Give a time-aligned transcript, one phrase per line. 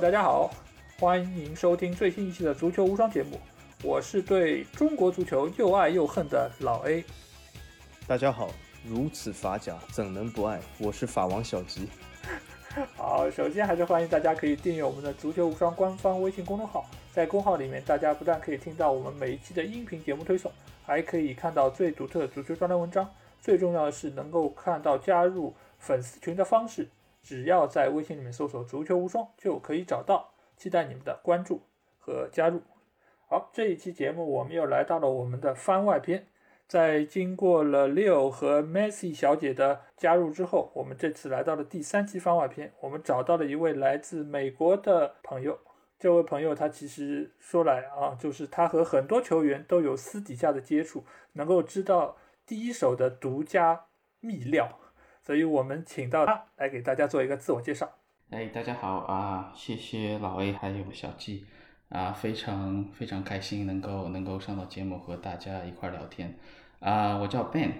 [0.00, 0.48] 大家好，
[1.00, 3.40] 欢迎收听最新一期的足球无双节目。
[3.82, 7.04] 我是对中国足球又爱又恨的老 A。
[8.06, 8.48] 大家好，
[8.86, 10.60] 如此法甲怎能不爱？
[10.78, 11.88] 我是法王小吉。
[12.94, 20.52] 好，首先还是欢迎大家可以订阅我们的足球无双官方微信公众号，在公号里面，大家不但可以听到我们每一期的音频节目推送，
[20.86, 23.08] 还可以看到最独特的足球专栏文章。
[23.40, 26.88] 最重要的是能够看到加入粉丝群的方式，
[27.22, 30.34] 只要在微信里面搜索“足球无双”就可以找到。
[30.56, 31.62] 期待你们的关注
[31.98, 32.60] 和加入。
[33.28, 36.26] 好，这一期节目我们又来到了我们的番外篇。
[36.66, 42.72] 在经过了 Leo 和 Messi 小姐的加入之后，我们这次来到了第三期番外篇。
[42.80, 45.58] 我们找到了一位来自美国的朋友。
[45.98, 53.86] 这位朋友他其实说来啊，就是他和很多球员都有私底下的接触，能够知道第一手的独家
[54.20, 54.78] 秘料。
[55.28, 57.86] 所以我们请到他来给大家做一个自我介绍。
[58.30, 61.44] 哎，大家好啊，谢谢老 A 还有小 G。
[61.90, 66.34] 啊，非常非常开心能够能够上到节目和大家一块聊天，
[66.80, 67.72] 啊，我叫 Ben，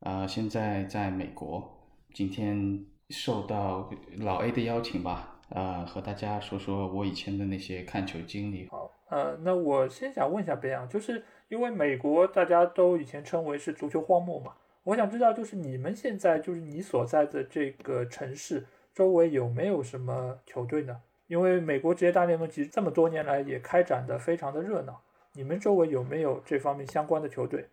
[0.00, 1.78] 啊，现在在美国，
[2.12, 8.68] 今天受到老 A 的邀请吧，啊，和大家说说我以前的那些看球经历。
[8.68, 20.96] 好，呃，那我先想问一下 Ben 啊，就是因为美国大家都以前称为是足球荒漠嘛，我想知道就是你们现在就是你所在的这个城市周围有没有什么球队呢？
[21.26, 25.00] 因为美国职业大联盟其实这么多年来也开展的非常的热闹，
[25.34, 27.64] 你们周围有没有这方面相关的球队？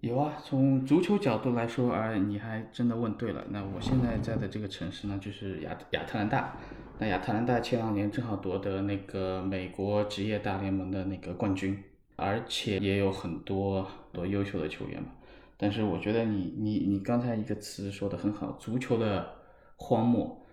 [0.00, 3.44] 有啊，从足球角度来说，啊，你还真的问对了。
[3.50, 6.56] 那我现在在的这个城市呢，就是亚亚特兰大。
[6.98, 11.80] 那亚特兰大前两年正好夺得那个美国职业大联盟的那个冠军，
[12.16, 15.08] 而且也有很多多优秀的球员嘛。
[15.62, 19.32] 但是我觉得你你你刚才一个词说的很好，足球的
[19.76, 20.44] 荒漠。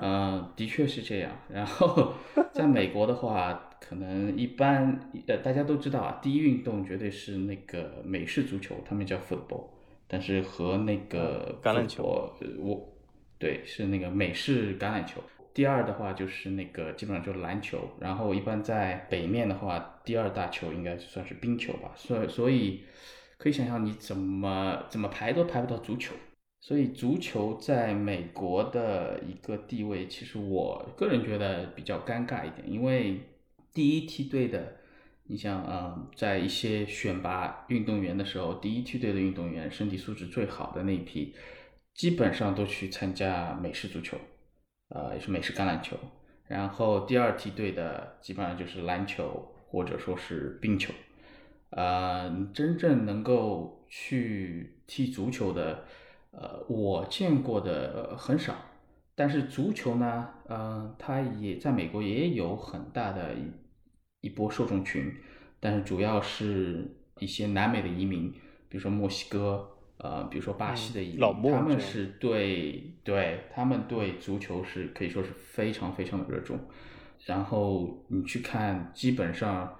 [0.00, 1.32] 嗯，的确是这样。
[1.48, 2.14] 然后，
[2.52, 9.64] 在美国的话，可能一般呃，大家都知道啊，第一运动绝对是那个美式足球，他们叫 football，
[10.06, 12.88] 但是和那个橄榄球，我
[13.38, 15.20] 对是那个美式橄榄球。
[15.52, 17.78] 第二的话就是那个基本上就是篮球。
[17.98, 21.90] 然后一般在北面的话，第二大球应该算是冰球吧。
[21.96, 22.84] 所所以
[23.42, 26.14] 可以想象，你怎么怎么排都排不到足球。
[26.60, 33.18] 所以足球在美国的一个地位，其实我个人觉得比较尴尬一点，因为
[33.74, 34.76] 第一梯队的，
[35.24, 41.34] 你像嗯，在一些选拔运动员的时候，第一梯队的运动员身体素质最好的那一批，
[41.94, 44.16] 基本上都去参加美式足球，
[44.90, 45.96] 呃，也是美式橄榄球，
[46.46, 50.94] 然后第二梯队的基本上就是篮球或者说是冰球，
[51.72, 55.84] 呃，真正能够去踢足球的。
[56.34, 58.54] 呃，我见过的很少，
[59.14, 65.12] 但是足球呢，嗯，它也在美国也有很大的一一波受众群，
[65.60, 68.32] 但是主要是一些南美的移民，
[68.70, 69.68] 比如说墨西哥，
[69.98, 76.58] 呃，比如说巴西的移民，他们是对对，他们对足球是可以说是非常非常的热衷。
[77.26, 79.76] 然后你去看，基本上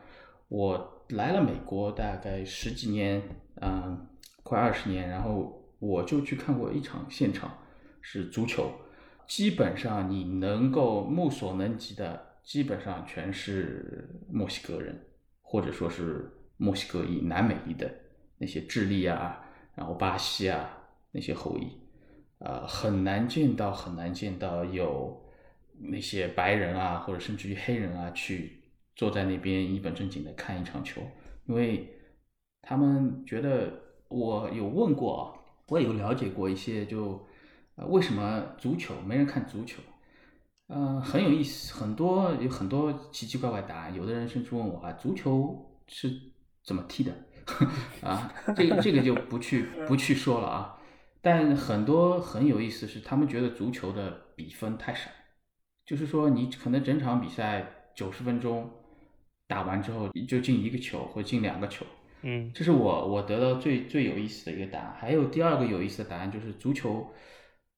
[0.48, 3.22] 我来了美国大概十几年，
[3.60, 4.06] 嗯，
[4.42, 5.58] 快二十年，然后。
[5.82, 7.58] 我就去看过一场现场，
[8.00, 8.70] 是足球，
[9.26, 14.96] 基本上你能够目所能及的，基本上全是墨西哥人，
[15.40, 17.92] 或者说是墨西哥裔、南美裔的
[18.38, 19.44] 那些智利啊，
[19.74, 20.70] 然后巴西啊
[21.10, 21.76] 那些后裔，
[22.38, 25.20] 呃，很难见到，很难见到有
[25.80, 28.61] 那些白人啊，或者甚至于黑人啊，去
[28.94, 31.00] 坐在那边一本正经的看一场球，
[31.46, 31.88] 因为
[32.62, 33.72] 他们觉得
[34.08, 35.38] 我有问过啊。
[35.68, 37.18] 我有了解过一些，就
[37.76, 39.80] 呃，为什么足球没人看足球？
[40.68, 43.94] 嗯，很有意思，很多有很多奇奇怪怪答案。
[43.94, 46.12] 有的人甚至问我啊，足球是
[46.62, 47.12] 怎么踢的？
[48.02, 50.78] 啊，这个这个就不去不去说了啊。
[51.22, 55.10] 但很多很有意思是，他们觉得足球的比分太少，
[55.86, 58.70] 就是说你可能整场比赛九十分钟
[59.52, 61.84] 打完之后就进一个球或进两个球。
[62.22, 64.96] 嗯，这是我我得到最最有意思的一个答案。
[64.98, 67.12] 还有第二个有意思的答案就是足球，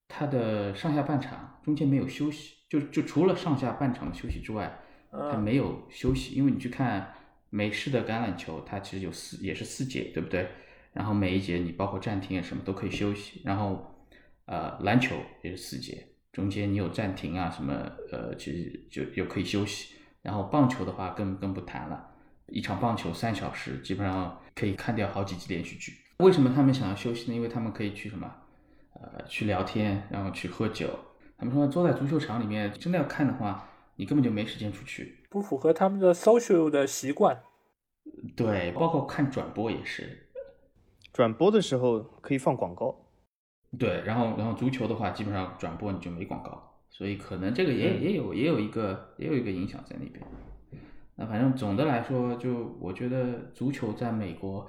[0.07, 4.79] 它的上下半场中间没有休息，就就除了上下半场的休息之外，
[5.11, 6.37] 它没有休息。
[6.37, 7.13] 因为你去看
[7.51, 10.47] 美式的橄榄球，它其实有四也是四节，对不对？
[10.93, 13.43] 然后每一节你包括暂停啊什么都可以休息。
[13.45, 14.07] 然后
[14.45, 17.73] 呃篮球也是四节，中间你有暂停啊什么
[18.13, 19.95] 呃其实就又可以休息。
[20.25, 22.11] 然后棒球的话更更不谈了。
[22.49, 25.93] 一场棒球三小时，基本上可以看掉好几集连续剧。
[26.19, 27.37] 为什么他们想要休息呢？
[27.37, 28.31] 因为他们可以去什么？
[28.95, 30.89] 呃，去聊天，然后去喝酒。
[31.37, 35.25] 他们说坐在足球场里面，真的要看的话，你根本就没时间出去。
[35.29, 37.43] 不符合他们的 social 的习惯。
[38.37, 40.29] 对，包括看转播也是。
[41.13, 43.07] 转播的时候可以放广告。
[43.79, 50.25] 对，然后然后足球的话，基本上转播你就没广告，所以可能这个也也有也有一个也有一个影响在那边。
[51.17, 54.65] 那反正总的来说，就我觉得足球在美国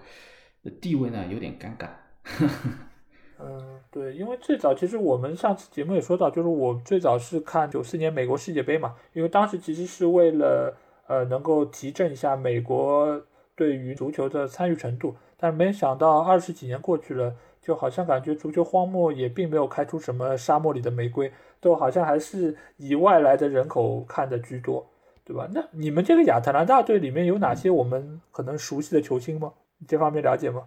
[0.63, 1.87] 的地位呢有点尴尬。
[3.37, 10.75] 嗯，对，因为最早其实我们上次节目也说到，就是我最早是看九四年美国世界杯嘛，因为当时其实是为了
[11.05, 13.23] 呃能够提振一下美国
[13.55, 17.35] 对于足球的参与程度，但是没想到二十几年过去了，
[17.65, 24.85] 就好像感觉足球荒漠也并没有开出什么沙漠里的玫瑰，都好像还是以外来的人口看的居多，
[25.25, 25.49] 对吧？
[25.51, 29.51] 那你们这个亚特兰大队里面有哪些我们可能熟悉的球星吗？
[29.87, 30.61] 这方面了解吗？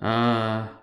[0.00, 0.80] 啊。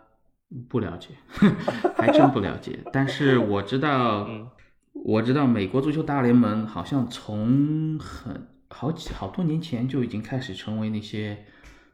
[0.67, 1.11] 不了解，
[1.95, 2.77] 还真不了解。
[2.91, 4.27] 但是我知道，
[4.91, 11.45] 我知道美国足球大联盟好像从很好几好多年前就已经开始成为那些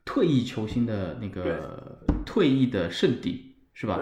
[0.03, 3.97] 退役球星的那个退役的圣地，是吧？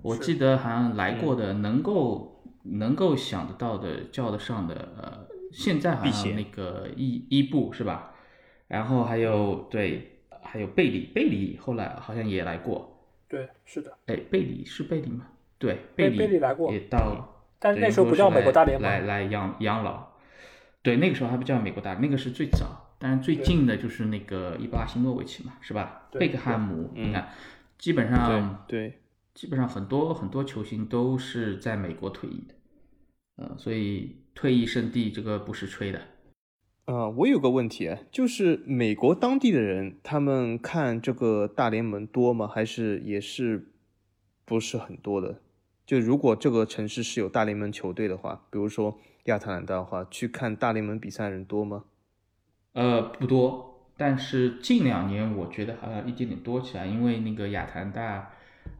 [0.00, 8.12] 我记得好像来过的，能够能够想得到的叫得上的，呃，现在好像那个伊伊布是吧？
[8.68, 12.90] 然后还有对，还有贝里，贝里后来好像也来过。
[13.28, 13.92] 对，是的。
[14.06, 15.26] 哎，贝里是贝里吗？
[15.58, 20.06] 对，贝里来过，也到，但是那时候不叫美国大联盟，来来养养老。
[20.82, 22.94] 对，那个时候还不叫美国大，那个是最早。
[22.98, 26.08] 但是最近的就是那个伊布拉辛诺维奇嘛，是吧？
[26.12, 27.28] 贝克汉姆，你看，
[27.78, 29.00] 基本上对，
[29.34, 32.54] 基本上很多很多球星都是在美国退役的。
[33.36, 36.00] 呃，所以退役圣地这个不是吹的。
[36.84, 42.46] 啊，我有个问题啊，就是美国当地的人，他们看这个大联盟多吗？
[42.46, 43.72] 还是也是
[44.44, 45.40] 不是很多的？
[45.86, 51.84] 就如果这个城市是有大联盟球队的话，比如说亚特兰大的话，去看大联盟比赛人多吗？
[52.74, 58.30] 呃，不多，但是近两年我觉得好像一点点多起来，因为那个亚特兰大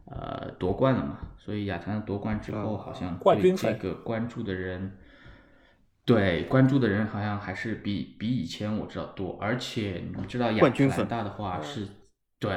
[0.05, 4.97] 呃夺冠了嘛，所以亚特兰大夺冠之后，好像对这个关注的人。
[6.07, 11.87] 对，关注的人好像还是比比以前我知道多，而且你知道亚特兰大的话是，
[12.39, 12.51] 对，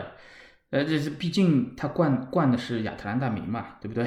[0.68, 4.06] 呃，这是毕竟他冠冠的是亚特兰大名嘛，对不对？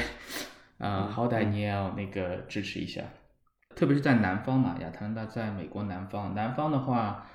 [0.77, 3.01] 啊，好歹你也要那个支持一下，
[3.75, 7.27] 特别是在南方嘛，亚特兰大在美国南方，南方的话，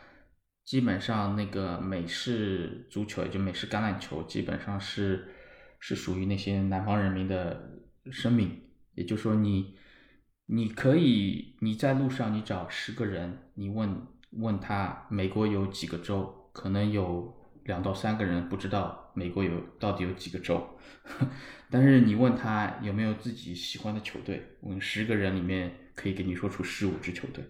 [0.67, 5.29] 基本上那个美式足球也就美式橄榄球，基本上是
[5.81, 7.81] 是属于那些南方人民的
[8.11, 8.61] 生命，
[8.95, 9.79] 也就是说你。
[10.49, 20.65] 你可以，你在路上，你找十个人，你问问他美国有几个州，可能有两到三个人不知道美国有到底有几个州。
[21.69, 27.43] 但是你问他有没有自己喜欢的球队，问十个人里面可以给你说出十五支球队，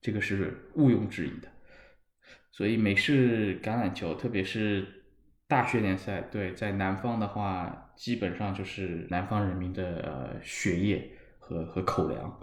[0.00, 1.48] 这个是毋庸置疑的。
[2.54, 4.86] 所以美式橄榄球，特别是
[5.48, 11.10] 大学联赛，对，在南方的话，基本上就是南方人民的呃血液。
[11.46, 12.40] 和和口粮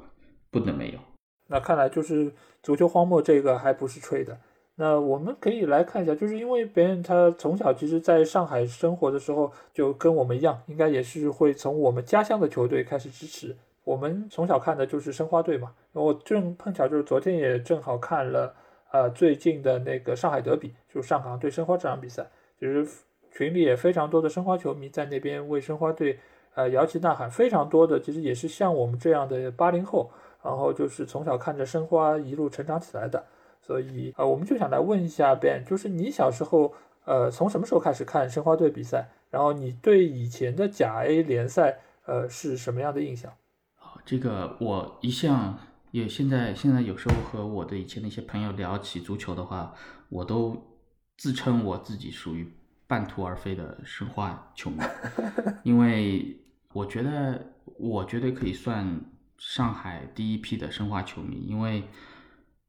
[0.52, 1.00] 不能没有。
[1.48, 2.32] 那看来就是
[2.62, 4.40] 足球荒漠这个还不是吹的。
[4.76, 13.58] 那我们可以来看一下，就是因为别人他从小其实在上海生活的时候，就跟我们一样，应该也是会从我们家乡的球队开始支持。
[13.84, 15.74] 我们从小看的就是申花队嘛。
[15.94, 18.56] 我正碰巧就是昨天也正好看了，
[18.92, 22.28] 呃，最近的那个上海德比，就是上港对申花这场比赛，
[22.60, 22.88] 其实
[23.32, 26.20] 群里也非常多的申花球迷在那边为申花队。
[26.54, 30.12] 呃，摇旗呐喊非常多的，其实也是像我们这样的八零后，
[30.44, 33.24] 然后就是从小看着申花一路成长起来的，
[33.62, 36.74] 所以呃，我们就想来问一下 Ben，就是你小时候
[37.06, 39.08] 呃从什么时候开始看申花队比赛？
[39.30, 43.32] 然后你对以前的甲 A 联赛呃是什么样的印象？
[43.80, 45.58] 啊，这个我一向
[45.92, 49.74] 也现在现在有时候和我的以前的一些朋友聊起足球的话，
[50.10, 50.80] 我都
[51.18, 52.52] 自称我自己属于
[52.88, 54.78] 半途而废的申花球迷，
[55.64, 56.38] 因为。
[56.74, 59.02] 我觉得我绝对可以算
[59.38, 61.84] 上海第一批的申花球迷，因为，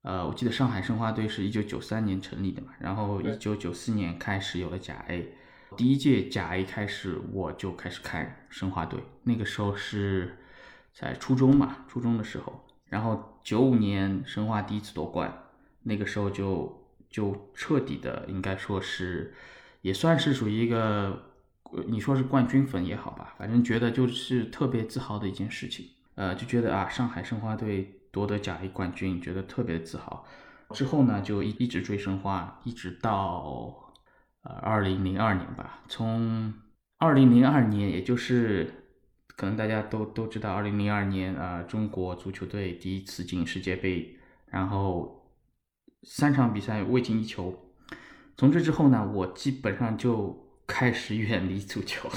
[0.02, 5.32] 呃，我记得上海申花队是一九九三年成立的嘛，然后一九九四年开始有了甲 A，
[5.76, 10.36] 第一届甲 A 开始我就开始看申花队，那个时候是
[10.92, 15.32] 在初中嘛，初中的时候，然后九五年申花第一次夺冠，
[15.82, 19.32] 那个时候就就彻底的应该说是
[19.80, 21.30] 也算是属于一个。
[21.88, 25.86] 你说是冠军粉也好吧，反正觉得就是特别自豪的一件事情。
[26.16, 30.26] 呃，就觉得啊，上海申花队夺得甲 A 冠军，觉得特别自豪。
[30.72, 33.74] 之后呢，就一一直追申花，一直到
[34.42, 35.80] 呃二零零二年吧。
[35.88, 36.52] 从
[36.98, 38.81] 二零零二年，也就是
[39.36, 45.30] 可能大家都都知道，二零零二年啊，中国足球队第一次进世界杯，然后
[46.02, 47.72] 三场比赛未进一球。
[48.36, 52.14] 从这之后呢，我基本上就开始远离足球了。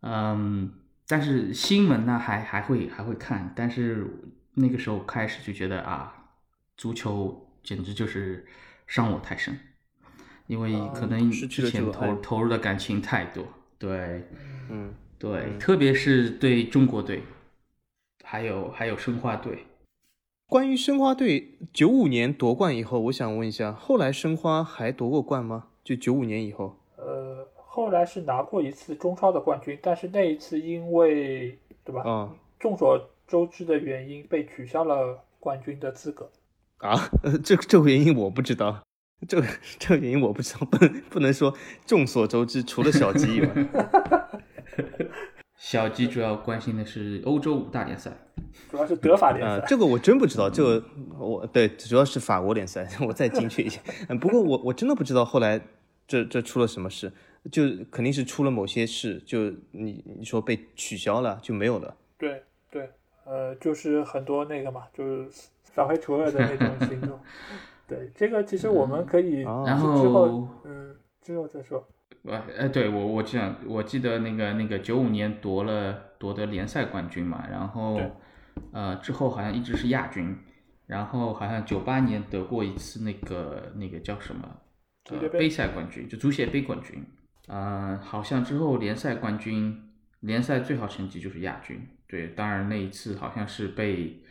[0.00, 0.72] 嗯，
[1.06, 4.06] 但是新闻呢还还会还会看，但是
[4.54, 6.30] 那个时候开始就觉得啊，
[6.76, 8.46] 足球简直就是
[8.86, 9.58] 伤我太深，
[10.46, 13.46] 因为可能之前投投入的感情太多，
[13.78, 14.28] 对
[14.70, 14.92] 嗯，
[15.22, 15.58] 对，嗯。
[15.60, 17.22] 特别是对中国队，
[18.24, 19.66] 还有还有申花队，
[20.48, 25.68] 关于申花队九五年夺冠以后，我想问一下，后来申花还夺过冠吗？
[25.84, 32.34] 就九五年以后，呃，后来是拿过一次中超的冠军，但是那一次因为对吧，啊。
[32.58, 36.30] 众所周知的原因被取消了冠军的资格。
[36.78, 38.82] 啊， 呃，这这个原因我不知道，
[39.28, 39.46] 这个
[39.78, 43.48] 这个原因我不知道，不能不能说众所周知，除了小吉以外，
[45.62, 48.10] 小吉主要关心的是欧洲五大联赛。
[48.68, 49.66] 主要是德法联啊、赛。
[49.68, 50.84] 这个我真不知道，这个
[51.16, 53.80] 我对主要是法国联赛， 我再精确一些。
[54.08, 55.60] 嗯，不过我我真的不知道后来
[56.08, 57.12] 这这出了什么事，
[57.52, 61.96] 就肯定是出了某些事，就你你说被取消了就没有了。
[62.18, 62.90] 对对，
[63.24, 65.28] 呃，就是很多那个嘛，就是
[65.62, 67.20] 扫黑除恶的那种行动。
[67.86, 71.86] 对，这个其实我们可以哦然之后后，嗯，之后再说。
[72.24, 78.00] 呃，哎，对我我记得，我记得那个那个九五年夺了夺得联赛冠军嘛，然后
[78.72, 80.36] 呃之后好像一直是亚军，
[80.86, 84.60] 然后好像九八年得过一次那个那个叫什么
[85.10, 87.04] 杯呃杯赛冠军，就足协杯冠军，
[87.48, 94.22] 呃，好像之后联赛冠军联赛最好成绩就是亚军，对，当然那一次好像是被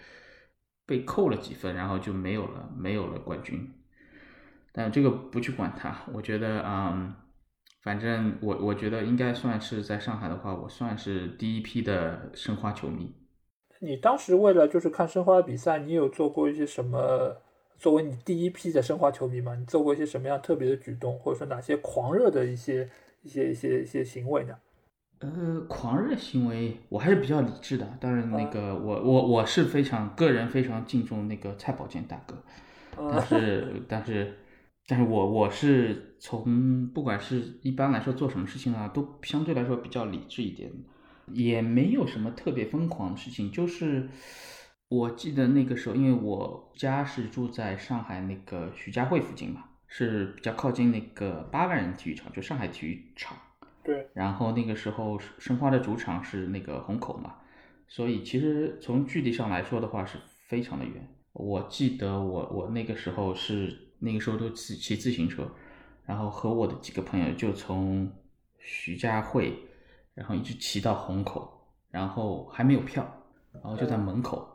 [0.85, 3.69] 被扣了几分，然后就没有了没有了冠军。
[4.71, 7.13] 但这个不去管它，我觉得，嗯，
[7.81, 13.13] 反正我我觉得应该算是在上海的话，我算是第一批的申花球迷。
[13.79, 17.37] 你当时为了就是看申花的比赛，你有做过一些什么？
[17.79, 19.55] 作为你第一批的申花球迷吗？
[19.55, 22.87] 你做过一些什么样特别的举动，或者说哪些狂热的一些
[23.23, 24.55] 一些一些一些行为呢？
[25.17, 27.87] 呃，狂热行为我还是比较理智的。
[27.99, 32.35] 当然，那啊个我我我是非常个人非常敬重那个蔡宝剑大哥，
[32.95, 34.37] 但嗯，是但是
[34.87, 40.71] 但是我我是从不管是一般来说做什么事情啊，都相对来说比较理智一点，
[41.31, 43.51] 也没有什么特别疯狂的事情。
[43.51, 44.09] 就是
[44.89, 53.37] 我记得那个时候，因为我家是住在上海那个徐家汇附近嘛，是比较靠近那个八万人体育场，就上海体育场。
[53.83, 57.35] 对，然后那个时候申花的主场是那个虹口嘛，
[57.87, 61.07] 所以其实从距离上来说的话是非常的远。
[61.33, 65.47] 我记得我我那个时候是那个时候都骑骑自行车，
[66.05, 68.11] 然后和我的几个朋友就从
[68.57, 69.57] 徐家汇，
[70.15, 71.49] 然后一直骑到虹口，
[71.89, 73.05] 然后还没有票，
[73.53, 74.47] 然后就在门口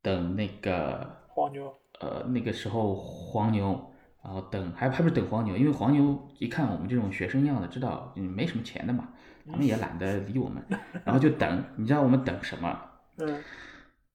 [0.00, 1.74] 等那个黄牛。
[2.00, 3.92] 呃，那个时候黄牛，
[4.24, 9.08] 然后等还还不是等黄牛，因为黄牛一看我们这种学生样的，知道嗯没什么钱的嘛，
[9.50, 10.64] 他们也懒得 理我们，
[11.04, 12.80] 然后就等，你知道我们等什么？
[13.18, 13.42] 嗯，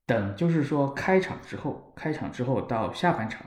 [0.06, 3.46] 等就是说开场之后，开场之后到下半场，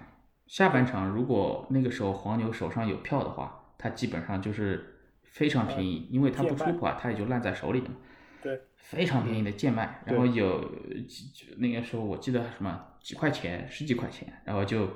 [0.51, 6.91] 下半场如果那个时候黄牛手上有票的话，他基本上就是非常便宜，因为他不出贱卖。
[6.91, 7.95] 啊，他也就烂在手里了嘛。
[8.43, 10.61] 对，非常便宜的贱卖，然后有
[11.07, 14.89] 几那个时候我记得什么几块钱、十几块钱，然后就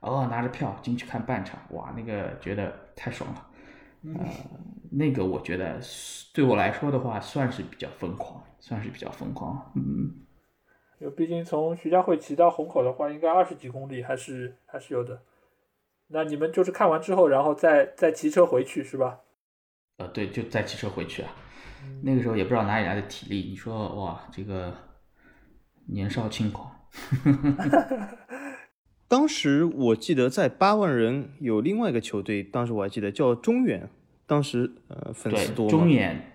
[0.00, 3.46] 哦拿着票进去看半场，哇，那个觉得太爽了，
[4.18, 4.26] 呃，
[4.92, 5.78] 那个我觉得
[6.32, 10.14] 对我来说的话算是比较疯狂，算是比较疯狂，嗯，
[11.02, 15.20] 因为毕竟从徐家汇骑到虹口的话，应该二十几公里，还是还是有的。
[16.06, 19.18] 那你们就是看完之后，然后再再骑车回去是吧？
[19.96, 21.34] 呃，对，就再骑车回去啊，
[21.82, 24.72] 嗯那个时候也不知道哪里来的体力，你说哇，这个
[25.88, 26.70] 年少轻狂。
[29.08, 33.90] 当时我记得在八万人有另外一个球队，当时我还记得叫中远，
[34.24, 36.31] 当时呃粉丝多对，中远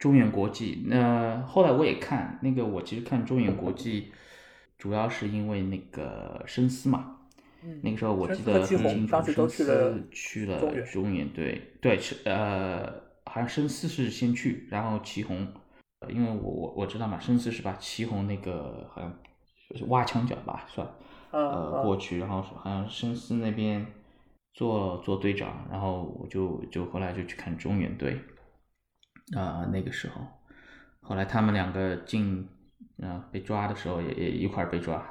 [0.00, 0.82] 中原国际。
[0.86, 4.10] 那后来我也看那个，我其实看中原国际，
[4.76, 7.18] 主要是因为那个深思嘛。
[7.62, 12.90] 嗯那个时候我记得很清楚，深思去了中远中远队，对，是呃，
[13.26, 15.46] 好像深思是先去，然后祁宏，
[15.98, 19.14] 呃因为我我我知道嘛，深思是把祁宏那个好像
[19.68, 20.88] 就是挖墙脚吧，算，
[21.32, 23.86] 嗯呃嗯过去，然后好像深思那边
[24.54, 28.18] 做做队长，然后我就就后来就去看中原队，
[29.36, 30.20] 啊、那个时候，
[31.00, 32.48] 后来他们两个进
[33.02, 35.02] 啊、被抓的时候也也一块儿被抓，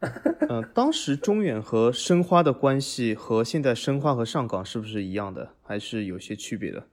[0.48, 6.84] 呃，当时中远和申花的关系和现在申花和上港是不是一样的，还是有些区别的？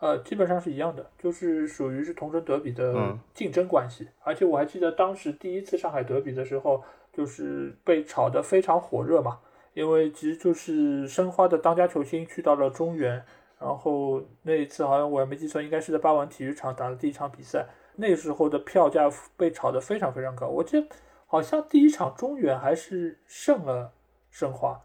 [0.00, 4.08] 呃，基本上是一样的，就是属于是同城德比的嗯竞争关系。
[4.24, 9.38] 而且我还记得当时第一次上海德比的时候，就就是被炒得非常火热嘛。
[9.74, 13.22] 因为其实就是申花的当家球星去到了中原，
[13.60, 17.66] 然后那一次好像我也没记错，应该是在八王体育场打的第一场比赛。
[17.96, 20.86] 那时候的票价被炒得非常非常高，我记得
[21.26, 23.92] 好像第一场中远还是胜了
[24.30, 24.80] 申花，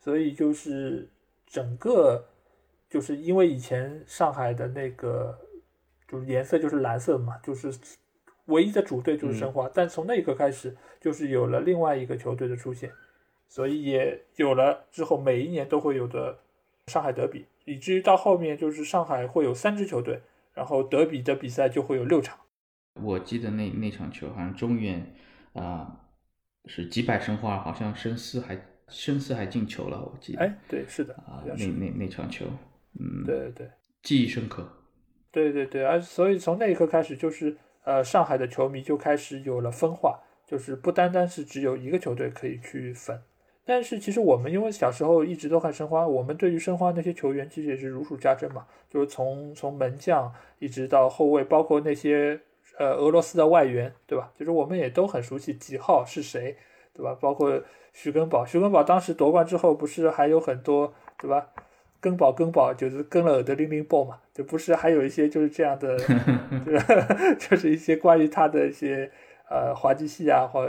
[0.00, 1.08] 所以就是
[1.46, 2.26] 整个
[2.90, 5.38] 就是因为以前上海的那个
[6.08, 7.72] 就是颜色就是蓝色嘛，就是
[8.46, 12.90] 唯一的主队就是申花，但从那一刻开始就是有了另外一个球队的出现。
[13.48, 16.36] 所以也有了之后，每一年都会有的
[16.88, 20.22] 上海德比，以至于到后面就是上海会有三支球队，
[20.54, 22.38] 然后德比的比赛就会有六场。
[23.02, 25.14] 我记得那那场球好像中原
[25.52, 26.00] 啊
[26.64, 28.58] 是几百申花，好像申思还
[28.88, 30.38] 申思还进球了，我记得。
[30.38, 32.46] 哎，对，是的啊，那那那场球，
[32.98, 33.70] 嗯，对对对，
[34.02, 34.66] 记忆深刻。
[35.32, 43.20] 对对对，而所以从那一刻开始，就是呃上海的球迷就开始有了分化，就是不单单是只有一个球队可以去粉。
[43.68, 52.40] 但是其实我们因为小时候一直都看申花，我们对于申花那些球员其实也是如数家珍嘛，就是从从门将一直到后卫，包括那些
[52.78, 54.30] 呃俄罗斯的外援，对吧？
[54.38, 56.56] 就是我们也都很熟悉几号是谁，
[56.94, 57.18] 对吧？
[57.20, 57.60] 包括
[57.92, 61.48] 徐根宝，徐根宝当时夺冠之后不是还有很多，对吧？
[62.00, 65.98] 根宝根宝就是跟了尔德林林宝嘛，就不是还有一些就是这样的
[67.36, 69.10] 就是一些关于他的一些
[69.50, 70.64] 呃滑稽戏啊或。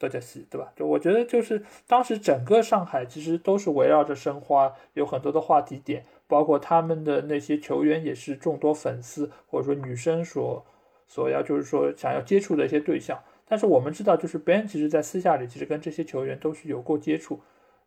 [0.00, 0.72] 多加西，对吧？
[0.74, 10.64] 就我觉得，就是当时整个上海其实都是围绕着申花，有很多的话题点，包括他们的那些球员也是众多粉丝或者说女生所
[11.06, 13.22] 所要就是说想要接触的一些对象。
[13.46, 17.40] 但是我们知道，就是 Ben 其实在私下里其实跟这些球员都是有过接触。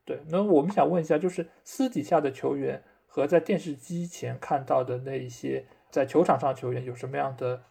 [0.06, 7.64] 对，那我们想问一下，就是私底下的球员和在电视机前看到的那一些在球场上球员有什么样的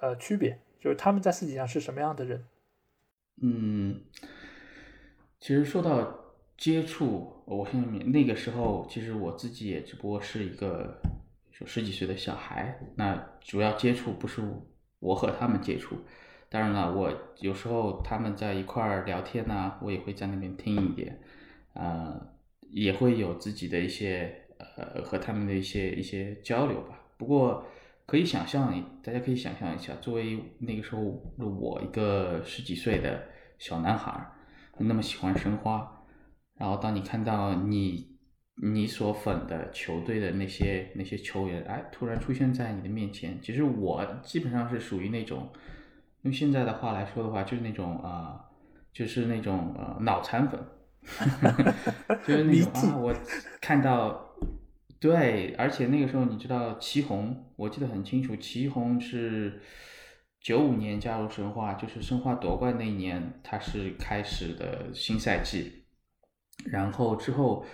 [0.00, 0.58] 呃区别？
[0.78, 2.46] 就是他们在私底下是什么样的人？
[3.42, 4.00] 嗯，
[5.40, 11.00] 其实说到接触，我现在那个时候，其实我自己也只不过是一个
[11.50, 12.78] 就十几岁的小孩。
[12.96, 14.42] 那主要接触不是
[14.98, 15.96] 我和他们接触，
[16.50, 21.18] 当然了，我有时候他们在一块儿聊天呢，我也会在那边听一点，
[21.72, 22.20] 呃，
[22.68, 27.00] 也会有自己的一些呃和他们的一些一些交流吧。
[27.16, 27.64] 不过。
[28.06, 28.74] 可以想象，
[29.04, 31.00] 大家可以想象一下，作为那个时候
[31.38, 33.22] 我，一个十几岁的
[33.60, 34.32] 小男孩，
[34.78, 36.02] 那么喜欢申花，
[36.58, 38.18] 然后当你看到你
[38.60, 45.52] 你所粉的球队的那些那些球员，哎，突然出现在你的面前，其实我基本上是属于那种，
[46.22, 48.46] 用现在的话来说的话，就是那种啊，
[48.92, 50.58] 就是那种呃脑残粉，
[52.26, 53.14] 就是那种啊，我
[53.60, 54.26] 看到。
[54.98, 59.58] 对，而且那个时候你知道祁宏，我记得很清楚，祁宏是
[60.40, 65.84] 九五年加入申花，就是申花夺冠那一年，他是开始的新赛季，
[66.64, 67.64] 然后之后，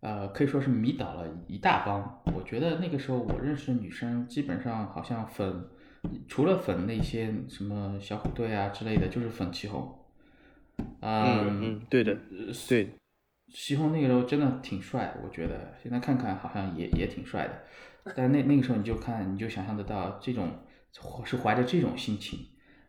[0.00, 2.22] 呃，可以说是迷倒了一大帮。
[2.34, 5.68] 我觉得那个时候我认识的女生，基本上好像粉，
[6.28, 9.98] 除了粉那些什么小虎队啊之类的，就是粉祁宏。
[11.00, 12.16] 嗯嗯，对的，
[12.68, 12.88] 对。
[13.52, 20.48] 祁宏那个时候真的挺帅，我觉得现在看看好像也也挺帅的，但那那个时候你就看你就想象得到这种
[21.00, 22.38] 我是怀着这种心情，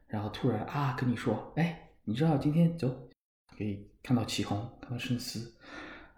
[0.08, 3.10] 然后突然啊跟你说，哎，你知道今天走
[3.58, 5.54] 可以看到祁宏，看到深思，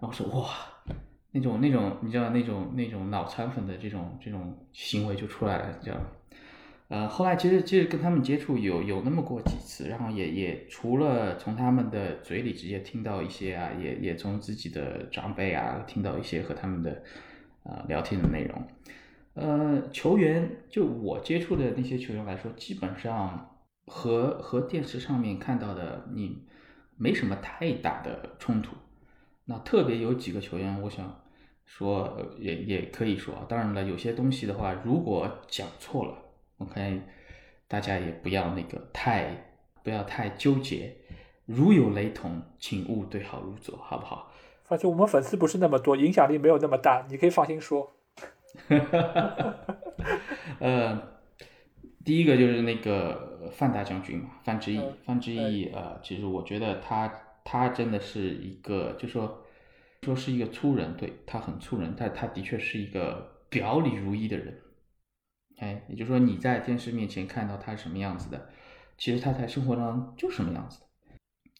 [0.02, 0.50] 然后说哇，
[1.32, 6.06] 那种那种你知道那种那种脑残粉的这种这种行为就出来了，你知道吗？
[6.88, 17.04] 呃，后来其实其实跟他们接触有有那么过几次，然后也也除了从他们的嘴里直接听到一些啊，也也从自己的长辈啊听到一些和他们的
[17.63, 18.67] 呃聊天的内容。
[19.36, 26.45] 呃，球员就我接触的那些球员来说，基本上和和电视上面看到的你
[26.98, 28.76] 没什么太大的冲突。
[29.43, 31.21] 那特别有几个球员，我想
[31.65, 36.17] 说也也可以说，当然了，有些东西的话，如果讲错了。
[36.60, 37.02] OK，
[37.67, 39.52] 大家也不要那个太
[39.84, 40.95] 不要太纠结，
[41.45, 44.32] 如有雷同，请勿对号入座，好不好？
[44.63, 47.94] 反正我们粉丝不是那么多，影响力没有那么大，你可以放心说。
[50.59, 51.01] 呃，
[52.03, 57.11] 第一个就是那个范大将军嘛，范志毅，范志毅，呃，其实我觉得他
[57.43, 59.43] 他真的是一个，就说
[60.03, 64.61] 说是一个粗人，对他很粗人，但他的确是一个表里如一的人。
[65.57, 68.49] 哎，也就是说你在电视面前看到他是什么样子的，
[68.97, 70.85] 其实他在生活当中就什么样子的。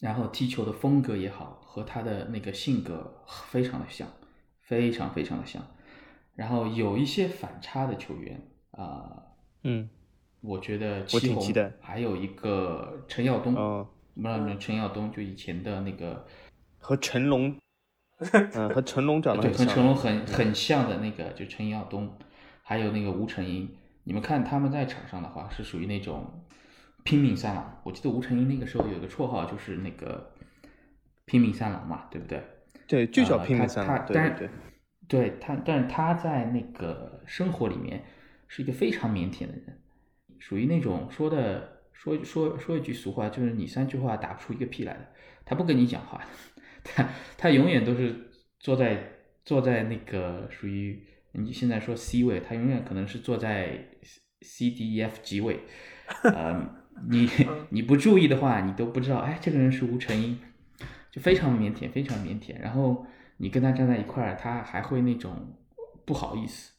[0.01, 4.08] 然后踢球的风格也好，和他的那个性格非常的像，
[4.60, 5.65] 非常非常的像。
[6.36, 9.24] 然后有一些反差的球员啊，
[9.63, 9.89] 嗯，
[10.41, 11.71] 我觉得我挺期待。
[11.80, 16.26] 还有一个陈耀东，不知道你们陈耀东就以前的那个，
[16.78, 17.58] 和成龙，
[18.54, 19.67] 嗯，和成龙长得对，很像。
[19.67, 22.17] 和成龙很很像的那个，就陈耀东，
[22.63, 26.43] 还有那个吴承英，你们看他们在场上的话是属于那种
[27.04, 27.80] 拼命三郎。
[27.84, 30.34] 我记得吴承英那个时候有个绰号就是那个
[31.26, 32.43] 拼命三郎嘛，对不对？
[32.88, 34.06] 对，就叫呃拼命三郎。
[34.06, 34.50] 对但对
[35.08, 35.38] 对。
[35.39, 38.04] 他，但是他在那个生活里面
[38.48, 39.80] 是一个非常腼腆的人，
[40.39, 45.08] 属于那种说的说说说一句俗话，就是你三句话打不出一个屁来的。
[45.46, 46.22] 他不跟你讲话，
[46.84, 49.12] 他他永远都是坐在
[49.44, 53.89] 坐在那个属于你现在说 C 位，他永远可能是坐在
[54.41, 55.60] C D E F G 位，
[56.24, 56.68] 呃，
[57.10, 57.30] 你
[57.70, 60.39] 你不注意的话，你都不知道，哎，这个人是吴承英，
[61.12, 62.60] 就非常腼腆，非常腼腆。
[62.60, 63.06] 然后
[63.38, 65.56] 你跟他站在一块儿，他还会那种
[66.06, 66.71] 不好意思，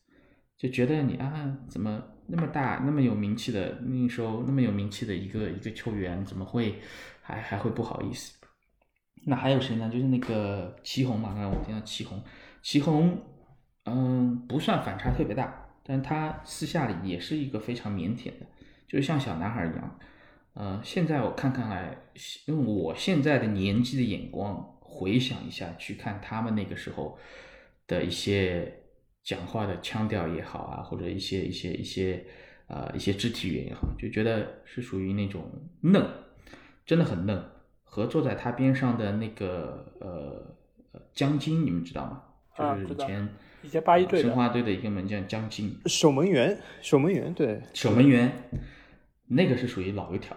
[0.57, 6.81] 就觉得你啊，怎么那么大、那么有名气的那时候那么有名气的一个一个球员，怎么会
[7.21, 8.39] 还还会不好意思？
[9.27, 9.91] 那还有谁呢？
[9.91, 12.23] 就是那个祁宏嘛，刚才我听到祁宏，
[12.63, 13.21] 祁宏，
[13.85, 18.47] 嗯，不算反差特别大，但他私下里也是一个非常腼腆的，
[18.89, 19.99] 就是像小男孩一样。
[20.55, 21.97] 呃，现在我看看来，
[22.47, 27.19] 用我现在的年纪的眼光回想一下，去看他们那个时候
[27.87, 28.83] 的一些
[29.23, 32.25] 讲话的腔调也好啊，或者一些一些一些
[32.69, 35.45] 呃一些肢体语言也好，就觉得是属于那种
[35.83, 36.03] 嫩，
[36.87, 37.45] 真的很嫩。
[37.85, 40.57] 和坐在他边上的那个呃
[40.93, 42.23] 呃江津，你们知道吗？
[42.57, 43.29] 就是以前、
[43.63, 48.33] 以前八一队申花队的一个门将江津，守门员，守门员，对，守门员，
[49.29, 50.37] 那个是属于老油条。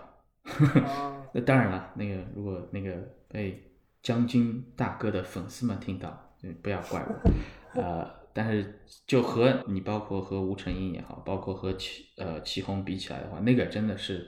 [0.86, 2.96] 啊 那当然了，那个如果那个
[3.28, 3.62] 被
[4.02, 6.10] 江津大哥的粉丝们听到，
[6.42, 7.32] 就不要怪我。
[7.82, 14.26] 呃，但是就和你包括和吴承英也好，包括和祁呃祁宏比起来的话，那个真的是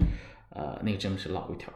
[0.50, 1.74] 呃那个真的是老油条，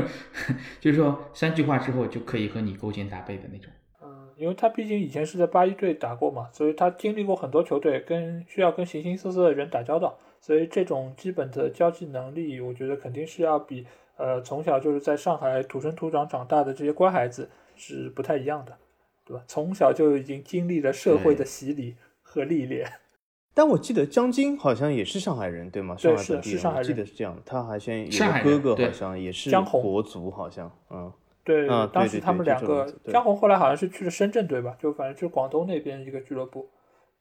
[0.80, 3.72] 就是说三句话之后就可以和你勾肩搭背的那种。
[4.02, 13.86] 嗯，因为他毕竟以前是在八一队打过嘛，所以他经历过很多球队，跟需要跟形形色色的人打交道，所以这种基本的交际能力，我觉得肯定是要比
[14.20, 18.76] 呃从小就是在上海土生土长长大的这些乖孩子是不太一样的，
[19.24, 19.42] 对吧？
[19.46, 22.86] 从小就已经经历了社会的洗礼和历练。
[23.52, 25.96] 但我记得江津好像也是上海人，对吗？
[26.00, 27.42] 对是上海本地人，我记是上海人得是这样的。
[27.44, 36.70] 他好像有上海人个哥哥，好像也是江红国足，好像，嗯，对，啊当时他们两个江宏后来好像是去了深圳对吧，就反正就是广东那边一个俱乐部。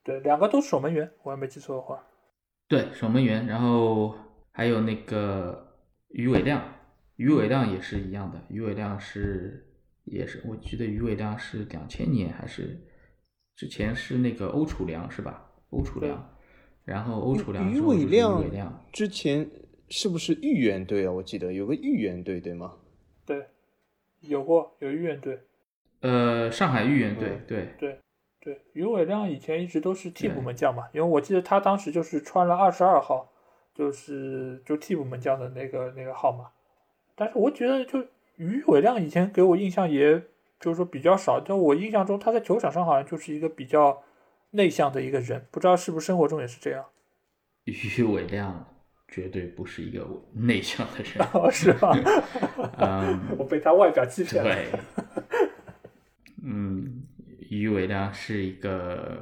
[0.04, 2.00] 对，两个都是守门员，我也没记错的话。
[2.68, 4.14] 对，守门员，然后
[4.52, 5.68] 还有那个
[6.10, 6.62] 于伟亮，
[7.20, 9.68] 于伟亮也是一样的，于伟亮是
[10.06, 12.80] 也是，我记得于伟亮是两千年还是
[13.58, 15.52] 之前是那个欧楚良是吧？
[15.72, 16.34] 欧楚良，
[16.86, 19.46] 然后欧楚良是于伟亮伟亮，之前
[19.90, 21.12] 是不是豫园队啊？
[21.12, 22.72] 我记得有个豫园队，对吗？
[23.26, 23.46] 对，
[24.22, 25.42] 有过有豫园队。
[26.00, 28.00] 呃，上海豫园队对，对，
[28.40, 33.30] 对，于伟亮以前一直都是替补对门将嘛，因为我记得他当时就是穿了二十二号，
[33.76, 36.50] 就是就替补门将的那个那个号码。
[37.20, 38.00] 但是我觉得就
[38.38, 40.24] 于伟亮以前给我印象也
[40.58, 44.02] 就是说比较少，但我印象中他在球场上好像就是一个比较
[44.52, 46.86] 内向的一个人，不知道是不是生活中也是这样。
[47.66, 48.66] 于伟亮
[49.10, 51.92] 绝对不是一个内向的人，哦，是吧？
[52.78, 54.50] 嗯， 我被他外表欺骗了。
[54.50, 54.68] 对，
[56.42, 57.04] 嗯，
[57.50, 59.22] 于伟亮是一个，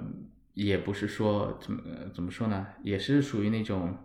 [0.54, 1.82] 也不是说怎么
[2.14, 3.98] 怎么说呢，也是属于那种，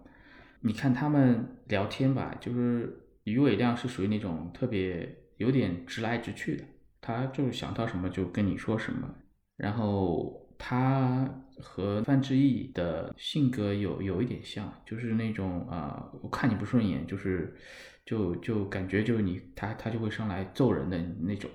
[0.60, 6.64] 你看他们聊天吧，就是于伟亮是属于那种特别有点直来直去的，
[7.00, 9.08] 他就是想到什么就跟你说什么，
[9.56, 17.56] 然后他和范志毅的性格有有一点像，就是那种啊、我看你不顺眼，就是
[18.04, 21.50] 就就感觉就是你他他就会上来揍人的那种，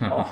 [0.00, 0.28] 哦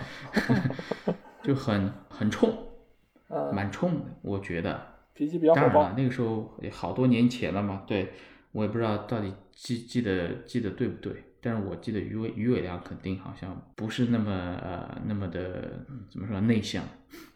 [1.43, 2.53] 就很很冲，
[3.29, 4.89] 嗯，蛮冲的，我觉得。
[5.13, 5.95] 脾气比较火爆当然了，。
[5.99, 8.11] 那个时候好多年前了嘛，对
[8.53, 14.31] 我也不知道到底记记得记得对不对，但是我记得于伟于伟亮肯定好像不是那么
[14.63, 16.85] 呃那么的嗯怎么说内向，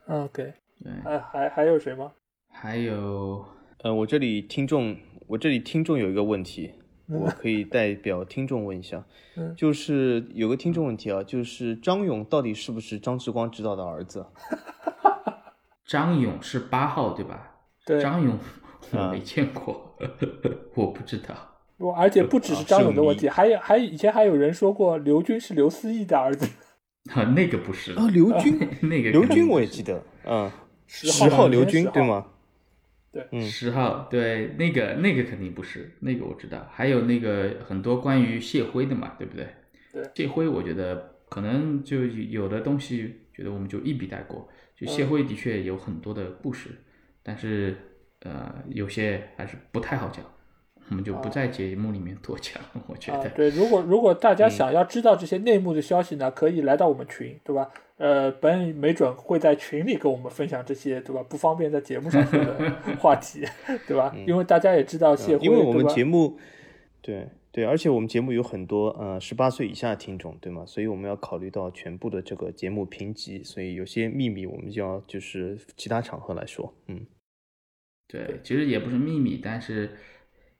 [0.06, 2.12] 嗯，OK，对，还还还有谁吗？
[2.50, 3.44] 还有
[3.82, 4.96] 呃，我这里听众，
[5.26, 6.72] 我这里听众有一个问题，
[7.08, 9.04] 我可以代表听众问一下，
[9.36, 14.24] 嗯就是有个听众问题啊，就是张勇到底是不是张志光指导的儿子？
[15.86, 17.56] 张勇是八号对吧？
[17.84, 18.38] 对，张勇
[18.92, 19.83] 我啊没见过，
[20.74, 21.34] 我不知道。
[21.76, 26.46] 我而且不只是张勇的问题，还有还以前还有人说过刘军是刘思义的儿子，
[27.12, 30.50] 啊，那个不是啊，刘军， 那个刘军我也记得，嗯，
[30.86, 32.08] 十十号刘以前10号军对？
[32.08, 32.26] 吗？
[33.12, 36.66] 对十号，对，那个那个肯定不是，那个我知道。
[36.72, 39.46] 还有那个很多关于谢辉的嘛，对不对？
[39.92, 44.48] 对谢辉，我觉得可能就有的东西，觉得我们就一笔带过。
[44.76, 46.70] 就谢辉的确有很多的故事，
[47.22, 47.76] 但是
[48.24, 50.24] 呃，有些还是不太好讲，
[50.90, 52.62] 我们就不在节目里面多讲。
[52.88, 57.70] 我觉得，啊对，如果如果大家想要知道这些内幕的消息呢，可以来到我们群，对吧？
[57.96, 61.22] 呃，本没准会在群里跟我们分享这些，对吧？
[61.28, 63.44] 不方便在节目上说的 话题，
[63.86, 64.12] 对吧？
[64.26, 66.36] 因为大家也知道谢辉，因为我们节目，
[67.00, 70.64] 对对，而且我们节目有很多呃十八岁以下的听众，对吗？
[70.66, 77.06] 所以我们要考虑到全部的这个节目评级，所以有些秘密我们就要就是其他场合来说，嗯，
[78.14, 79.90] 对，其实也不是秘密，但是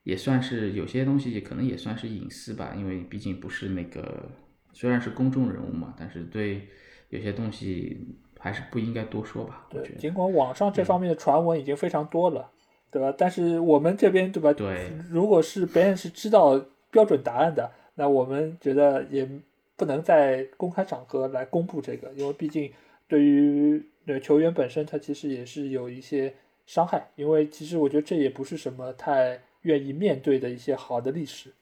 [0.02, 4.28] 也算是有些东西可能也算是隐私吧，因为毕竟不是那个
[4.72, 6.68] 虽然是公众人物嘛，但是对
[7.10, 7.96] 有些东西
[8.38, 9.66] 还是不应该多说吧。
[9.70, 12.50] 对，尽管网上这方面的传闻已经非常多了，
[12.90, 13.14] 对吧？
[13.16, 14.52] 但是我们这边，对吧？
[14.52, 19.28] 对如果是别人是知道标准答案的，那我们觉得也
[19.76, 22.70] 不能在公开场合来公布这个，因为毕竟
[23.06, 26.34] 对于对球员本身，他其实也是有一些
[26.66, 27.10] 伤害。
[27.16, 31.52] 因为其实我觉得这也不是什么太愿意面对的一些好的历史。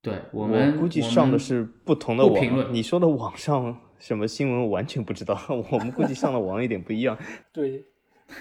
[0.00, 5.36] 对我我们估计上的是不同的网，不评论你说的网上什么新闻我完全不知道，
[5.70, 7.18] 我们估计上的网有点不一样。
[7.52, 7.84] 对，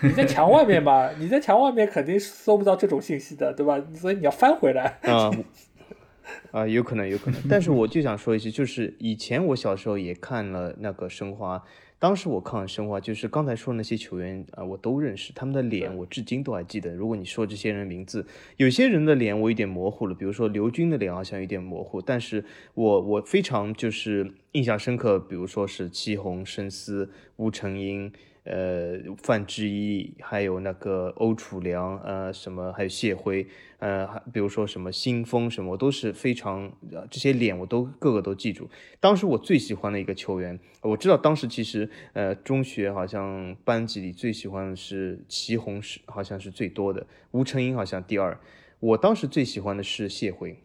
[0.04, 3.84] 你在墙外面吧，你在墙外面肯定是搜不到这种信息的，对吧？
[3.96, 5.00] 所以你要翻回来。
[5.04, 5.32] 啊
[6.52, 7.42] 啊，有可能，有可能。
[7.50, 11.64] 但是我就想说一句，就是以前我小时候也看了那个申花，
[12.00, 16.94] 当时我看完申花，就是刚才说的那些球员啊、我都认识，他们的脸我至今都还记得。
[16.94, 18.26] 如果你说这些人名字，
[18.58, 28.12] 有些人的脸我有点模糊了，比如说刘军的脸好像有点模糊，但是我我非常就是印象深刻，比如说是戚红、申思、吴成英。
[28.50, 33.46] 呃，范志毅，还有那个欧楚良，呃，什么，还有谢辉，
[33.80, 38.70] 呃，还比如说什么新风什么，我都是非常，呃，这些脸我都个个都记住。
[39.00, 48.40] 当时我最喜欢的一个球员，我知道当时其实，呃，中学好像班级里最喜欢的是祁红是好像是最多的，吴成英好像第二。
[48.80, 50.58] 我当时最喜欢的是谢辉，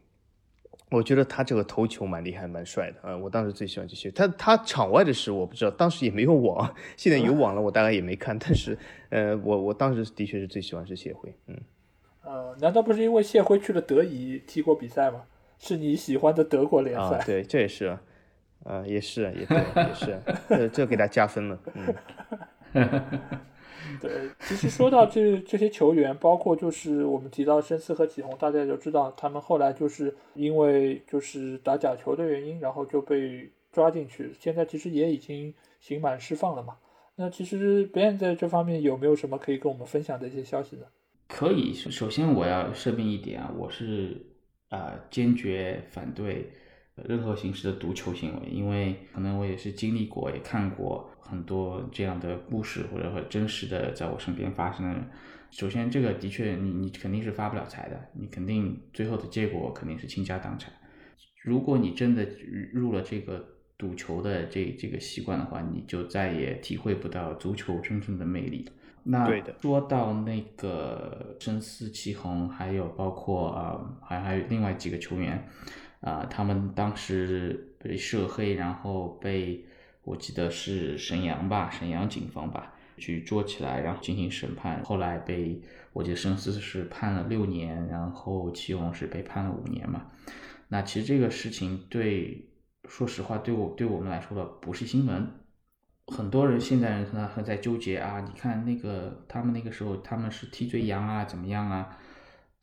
[0.92, 4.10] 我觉得他这个头球蛮厉害，蛮帅的啊、我当时最喜欢这些。
[4.10, 8.38] 他他场外的事我不知道，当时也没有网，现在有网了，我大概也没看。
[8.38, 8.76] 但是，
[9.08, 11.56] 呃，我我当时的确是最喜欢是谢辉，嗯，
[12.22, 15.22] 呃，难道不是因为谢辉去了德乙踢过比赛吗？
[15.58, 17.16] 是你喜欢的德国联赛？
[17.16, 17.96] 啊，对，这也是，
[18.64, 21.94] 啊，也是，也对，也是， 这这给他加分了，嗯，
[24.00, 36.76] 对，其实说到这这些球员，包括就是我们提到申思和启宏，大家就知道他们后来就是因为就是打假球的原因，然后就被抓进去，现在其实也已经刑满释放了嘛。
[37.16, 40.86] 那其实 Ben 在这方面有没有什么可以跟我们分享的一些消息呢？
[41.28, 44.16] 可以，首先我要声明一点啊，我是
[44.68, 46.50] 啊、坚决反对
[47.08, 55.00] 任何形式的毒球行为，因为可能我也是经历过，也看过很多这样的故事，或者和真实的在我身边发生的。
[55.50, 60.72] 首先，这个的确你你肯定是发不了财的，你肯定最后的结果肯定是倾家荡产。
[61.42, 62.26] 如果你真的
[62.72, 63.44] 入了这个
[63.76, 68.68] 赌球的这这个习惯的话，你就再也体会不到足球真正的魅力。
[69.04, 69.28] 那
[69.60, 75.48] 说到那个深思、祁宏，还有包括啊、呃还还有另外几个球员，
[76.02, 79.64] 啊、他们当时被涉黑，然后被
[80.02, 84.82] 我记得是沈阳吧，沈阳警方吧，去捉起来，然后进行审判。
[84.82, 85.62] 后来被
[85.92, 90.10] 我记得深思是判了六年，然后祁宏是被判了五年嘛。
[90.68, 92.48] 那其实这个事情对，
[92.88, 95.28] 说实话，对我对我们来说的不是新闻。
[96.08, 101.96] 很多人现在人可能还在纠结啊，你看那个他们那个时候他们是替罪羊啊，怎么样啊？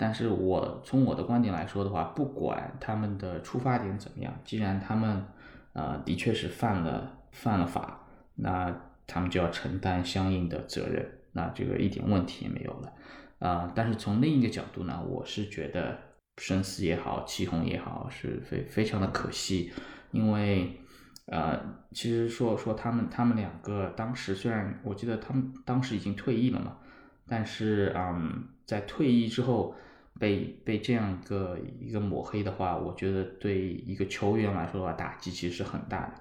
[0.02, 5.26] 但是我从我的观点来说的话，不管他们的出发点怎么样，既然他们
[5.74, 8.74] 呃的确是犯了犯了法，那
[9.06, 12.94] 他们就要承担相应的责任，那这个一点问题也没有了。
[13.40, 15.98] 啊、但是从另一个角度呢，我是觉得
[16.38, 19.74] 深思也好，祁宏也好，是非非常的可惜，
[20.12, 20.80] 因为
[21.26, 21.60] 呃，
[21.92, 26.78] 其实说说他们他们两个当时虽然我记得他们当时已经退役了嘛，
[27.28, 29.76] 但是嗯，在退役之后
[30.20, 36.14] 被被这样一个一个抹黑的话，我觉得对一个球员来说的话，打击其实是很大的。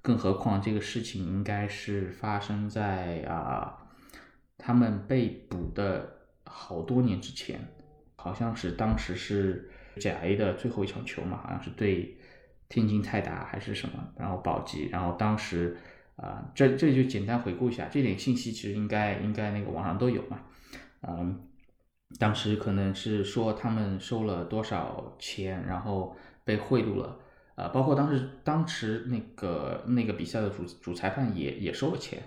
[0.00, 3.76] 更何况这个事情应该是发生在啊、
[4.56, 6.08] 他们被捕的
[6.44, 7.58] 好多年之前，
[8.16, 12.16] 好像是当时是甲 A 的最后一场球嘛，好像是对
[12.68, 15.76] 天津泰达还是什么，然后保级，然后当时
[16.16, 20.40] 啊、这这就简单回顾一下，这点信息其实应该应该那个网上都有嘛，
[21.02, 21.47] 嗯，
[22.18, 27.18] 当时可能是说他们收了多少钱，然后被贿赂了
[27.54, 32.22] 啊，包括当时当时那个那个比赛的主主裁判也也收了钱，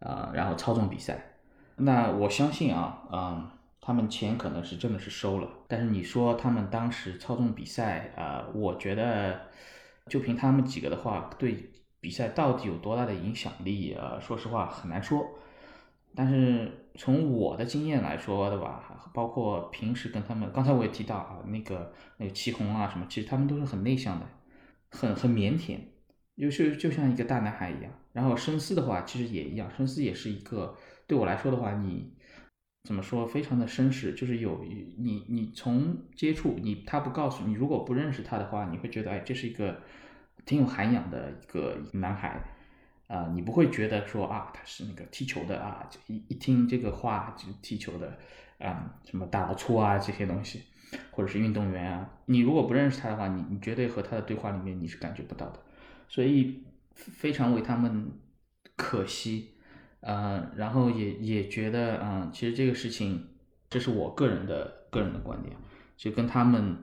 [0.00, 1.36] 啊，然后操纵比赛。
[1.76, 9.40] 那我相信啊，嗯，他们钱可能是真的是收了，但是你说他们当时操纵比赛啊，我觉得
[10.06, 14.18] 就凭他们几个的话，对比赛到底有多大的影响力啊？
[14.20, 15.26] 说实话很难说。
[16.16, 24.26] 但是从我的经验来说的吧，包括平时跟他们，刚才我也提到啊，那个那个祁红啊什么，其实他们都是很内向的，
[24.90, 25.78] 很很腼腆，
[26.36, 27.92] 就是就像一个大男孩一样。
[28.12, 30.76] 然后深思的话，其实也一样，深思也是一个
[31.08, 32.12] 对我来说的话，你
[32.84, 34.62] 怎么说，非常的绅士，就是有
[34.98, 39.80] 你你从接触你他不告诉你，如果不认识他的话，你会觉得哎，这是一个
[40.46, 42.40] 挺有涵养的一个男孩。
[43.06, 48.18] 啊，你不会觉得说啊，他是那个踢球的啊，就一一听这个话就踢球的，
[48.58, 50.62] 啊，什么大老粗啊这些东西，
[51.10, 55.60] 或者是运动员啊，你如果不认识他的话，你你绝对和他的对话里面你是感觉不到的，
[56.08, 56.64] 所以
[56.94, 58.10] 非常为他们
[58.76, 59.50] 可惜，
[60.00, 63.28] 呃，然后也也觉得，嗯，其实这个事情，
[63.68, 65.54] 这是我个人的个人的观点，
[65.96, 66.82] 就跟他们。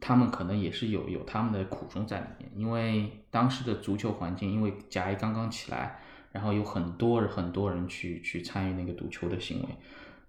[0.00, 9.68] 他们可能也是有有他们的苦衷在里面，因为当时的足球环境，因为甲 A 刚刚起来，然后有很多人很多人去去参与那个赌球的行为，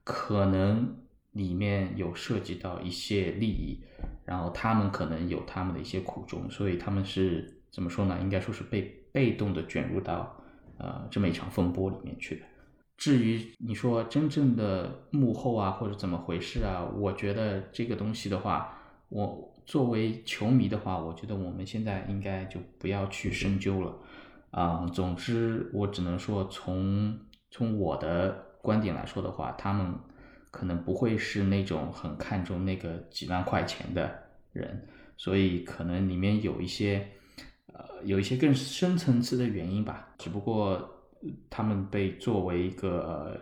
[0.04, 0.96] 可能
[1.34, 3.80] 里面有涉及到一些利益，
[4.26, 8.18] 然后他们可能有他们的一些苦衷，所以他们是怎么说呢？
[8.22, 10.36] 应该说是被被动的卷入到
[10.78, 12.42] 呃这么一场风波里面去的。
[12.98, 18.76] 至于你说真正的幕后啊或者怎么回事啊，我觉得这个东西的话，
[19.10, 19.54] 我。
[19.70, 23.96] 作为球迷的话，我觉得我们现在应该就不要去深究了，
[24.50, 27.16] 啊，总之我只能说，从
[27.52, 28.32] 从我的
[28.64, 29.94] 观点来说的话，他们
[30.50, 34.12] 可能不会是那种很看重那个几万块钱的
[34.54, 37.08] 人，所以可能里面有一些，
[37.72, 40.08] 呃，有一些更深层次的原因吧。
[40.18, 40.84] 只不过
[41.48, 43.40] 他们被作为一个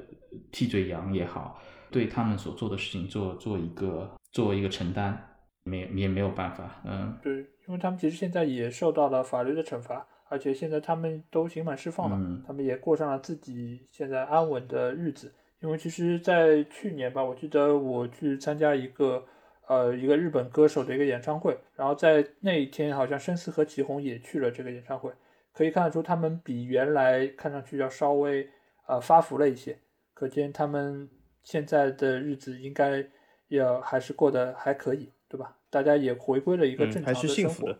[0.51, 1.57] 替罪羊也好，
[1.89, 5.23] 对他们所做的事情做做一个做一个承担。
[5.67, 15.33] 没也没有办法，嗯，对，因为他们其实现在也受到了法律的惩罚，而且现在他们都刑满释放了，他们也过上了自己现在安稳的日子。
[15.59, 19.25] 因为其实，在去年吧，我记得我去参加一个
[19.67, 25.11] 呃一个日本歌手的一个演唱会，然后在那一天，好像申思和祁红也去了这个演唱会，
[25.55, 28.47] 可以看得出他们比原来看上去要稍微
[28.85, 29.75] 呃发福了一些，
[30.13, 31.09] 可见他们
[31.41, 33.03] 现在的日子应该
[33.47, 35.56] 要还是过得还可以，对吧？
[35.69, 37.77] 大家也回归了一个正常的生活。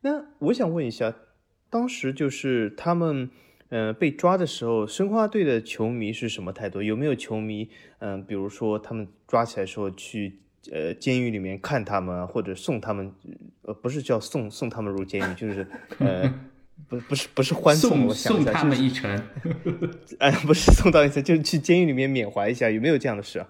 [0.00, 1.14] 那我想问一下，
[1.68, 3.30] 当时就是他们
[3.70, 6.82] 嗯被抓的时候，申花队的球迷是什么态度？
[6.82, 7.68] 有没有球迷
[7.98, 13.12] 嗯，比如说他们抓起来时候去呃监狱里面看他们，或者送他们
[13.62, 15.66] 呃不是叫送送他们入监狱，就是
[15.98, 16.32] 呃
[16.88, 19.10] 不不是不是欢送，我送他们一程。
[20.20, 23.48] 哎，不是送到一程，就是去监狱里面缅怀一下，有没有这样的事啊？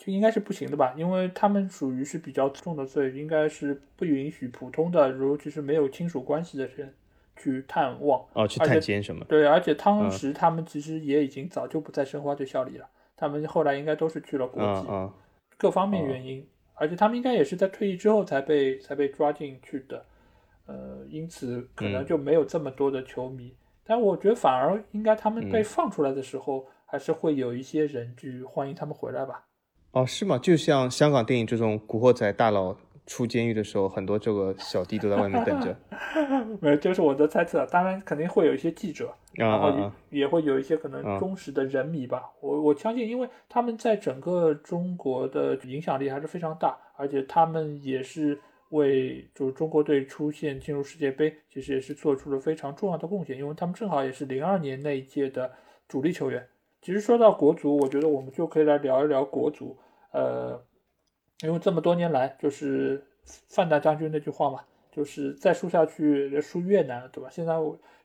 [0.00, 6.94] 就应该是不行的吧，因为他们属于是比较重的罪，应该是不允许普通的，尤其是没有亲属关系的人
[7.36, 9.22] 去探望哦，去探监什么？
[9.26, 14.88] 对，而且当时他们其实也已经早就不在申花队效力了，他们后来应该都是去了国际，
[15.58, 20.02] 各方面原因，而且他们应该也是在退役之后才被才被抓进去的，
[20.64, 23.52] 呃，因此可能就没有这么多的球迷，
[23.84, 29.44] 但我觉得反而应该他们被放出来的时候，还是会有一些人去欢迎他们回来吧。
[29.92, 30.38] 哦，是吗？
[30.38, 32.76] 就像香港电影这种古惑仔大佬
[33.06, 35.76] 出监狱的时候，很多这个小弟都在外面等着。
[36.60, 37.66] 没有，这是我的猜测。
[37.66, 42.22] 当然，肯定会有一些记者，然后也也会有一些可能忠实的人迷吧。
[42.40, 48.38] 我我相信，因为他们在整个中国的影响力还是非常大，而且他们也是
[48.68, 53.36] 为就是中国队出现进入世界杯，其实也是做出了非常重要的贡献。
[53.36, 55.50] 因为他们正好也是零二年那一届的
[55.88, 56.46] 主力球员。
[56.80, 59.76] 其实说到国足，我觉得我们就可以来聊一聊国足。
[60.12, 60.62] 呃，
[61.42, 63.04] 因为这么多年来，就是
[63.48, 67.28] 范大将军那句话嘛，就是再输下去输越南了，对吧？
[67.30, 67.54] 现在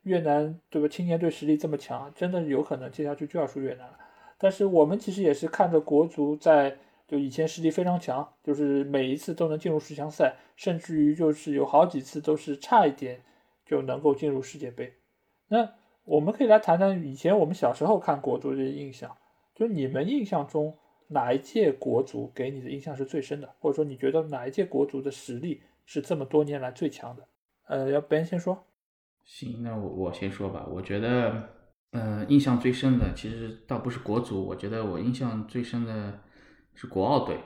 [0.04, 0.88] 越南对吧？
[0.88, 3.98] 青年队实力这么强，真的有可能接下去就要输越南了。
[4.38, 13.22] 但是我们其实也是看着国足在就以前实力非常强，就是每一次都能进入十强赛，甚至于就是有好几次都是差一点
[13.66, 14.94] 就能够进入世界杯。
[15.48, 15.74] 那
[16.06, 19.16] 我们可以来谈谈以前我们小时候看国足的印象，
[19.53, 20.78] 就是你们印象中
[21.08, 27.28] 哪一届国足给你的印象是最深的，或者说你觉得哪一届国足的实力是这么多年来最强的？
[27.68, 28.66] 呃，要别人先说。
[29.24, 30.68] 行，那我我先说吧。
[30.70, 31.49] 我觉得，
[31.91, 36.20] 呃，印象最深的其实倒不是国足，我觉得我印象最深的
[36.76, 37.39] 是国奥队。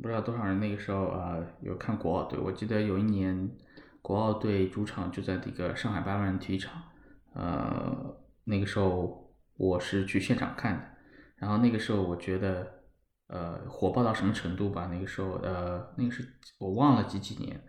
[0.00, 2.38] 不知道多少人那个时候啊有看国奥队？
[2.38, 3.50] 我记得有一年
[4.00, 6.80] 国奥队主场就在这个上海八万人体育场，
[7.34, 10.84] 呃，那个时候我是去现场看的，
[11.36, 12.82] 然后那个时候我觉得，
[13.28, 14.88] 呃，火爆到什么程度吧？
[14.92, 16.26] 那个时候，呃，那个是
[16.58, 17.60] 我忘了几几年，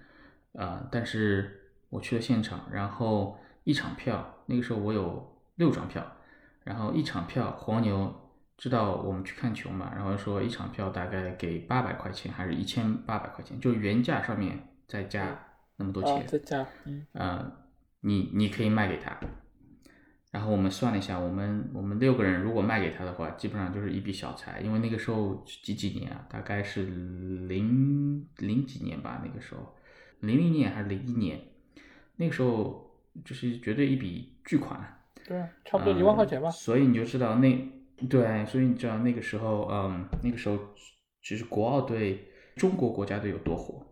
[0.54, 6.06] 呃，但是我去了现场，然后一场票，那个时候我有六张票，
[6.64, 8.14] 然后一场票，黄牛
[8.58, 15.48] 知道我们去看球嘛，然后说一场票大概给八百块钱，还是一千八百块钱，就原价上面再加。
[15.78, 17.52] 那么多钱，再加，嗯，呃，
[18.02, 19.18] 你你可以卖给他，
[20.32, 29.76] 然后我们算了一下，我们我们六个人如果卖给他的话，基本上就是一笔小财，因为那个时候几几年啊，大概是零零几年吧，那个时候
[30.22, 31.40] 零零年还是零一年，
[32.16, 32.90] 那个时候
[33.26, 34.80] 就是绝对一笔巨款，
[35.28, 36.50] 对，差不多一万块钱吧。
[36.50, 37.72] 所以你就知道那
[38.10, 40.58] 对，所以你知道那个时候，嗯，那个时候
[41.22, 43.86] 其实国奥队中国国家队有多火。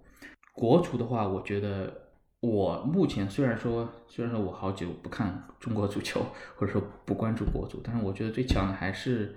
[0.53, 2.08] 国足的话，我觉得
[2.41, 6.25] 我目前虽然说虽然说我好久不看中国足球，
[6.55, 9.35] 或者说不关注国足，但是我觉得最强的还是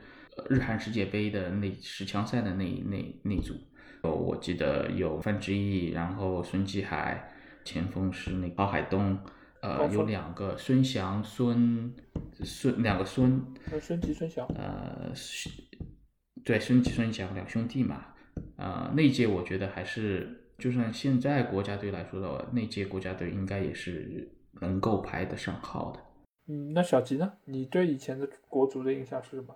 [0.48, 3.54] 日韩世界杯的那十强赛的那那那组。
[4.02, 7.32] 哦，我记得有范志毅，然后孙继海，
[7.64, 9.18] 前锋是那高海东，
[9.62, 11.92] 呃，有两个孙祥、孙
[12.44, 13.44] 孙两个孙，
[13.80, 15.12] 孙吉、孙祥，呃，
[16.44, 18.06] 对，孙吉、孙祥两兄弟嘛，
[18.56, 20.38] 呃，那届我觉得还是。
[20.58, 24.30] 就算现在国家队来说的话，那届国家队应该也是
[24.60, 26.00] 能够排得上号的。
[26.48, 27.32] 嗯，那小吉呢？
[27.44, 29.54] 你对以前的国足的印象是什么？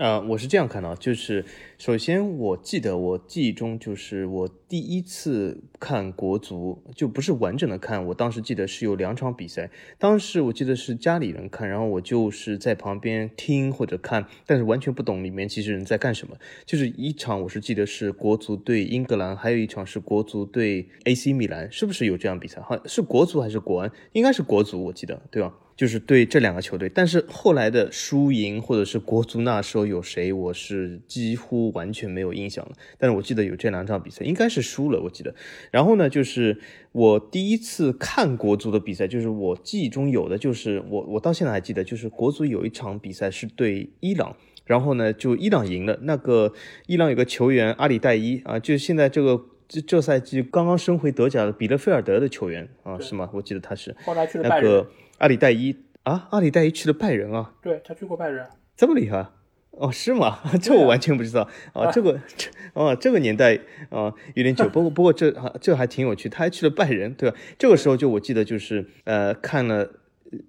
[0.00, 1.44] 呃，我是这样看的，就是
[1.76, 16.34] 首先我记得我记忆中就是我第一次看国足，就不是完整的看，我当时记得是有两场比赛，当时我记得是家里人看，然后我就是在旁边听或者看，但是完全不懂里面其实人在干什么。
[16.64, 22.62] 就是一场我是记得是国足对英格兰，还有一场是国足对 AC 米兰，是不是有这样比赛？
[22.62, 23.92] 好像是国足还是国安？
[24.12, 25.52] 应该是国足，我记得，对吧？
[25.80, 32.72] 就是对这两个球队，但是后来的输赢或者是国足那时候有谁，我是几乎完全没有印象了。
[32.98, 35.34] 但是我记得有这两场比赛，应该是输了，我记得。
[35.70, 36.60] 然后呢，就是
[36.92, 45.98] 我第一次看国足的比赛，就是我记忆中有的，就是我我到现在还记得，就是国足有一场比赛是对伊朗，然后呢就伊朗赢了。
[46.02, 46.52] 那个
[46.88, 53.30] 伊朗有个球员阿里代伊啊，就现在这个这这赛季刚刚升回德甲的比勒菲尔德的球员啊，是吗？
[53.32, 54.86] 我记得他是后来去了那个。
[55.20, 59.26] 阿里代伊啊，阿里代伊去了拜仁啊，对他去过拜仁，这么厉害
[59.72, 59.92] 哦？
[59.92, 60.38] 是吗？
[60.60, 61.90] 这我完全不知道啊。
[61.92, 63.54] 这个这 哦，这个年代
[63.90, 67.36] 啊有点久， 不过不过这这还挺有趣，他还去了拜仁，对吧？
[67.58, 69.90] 这个时候就我记得就是呃看了。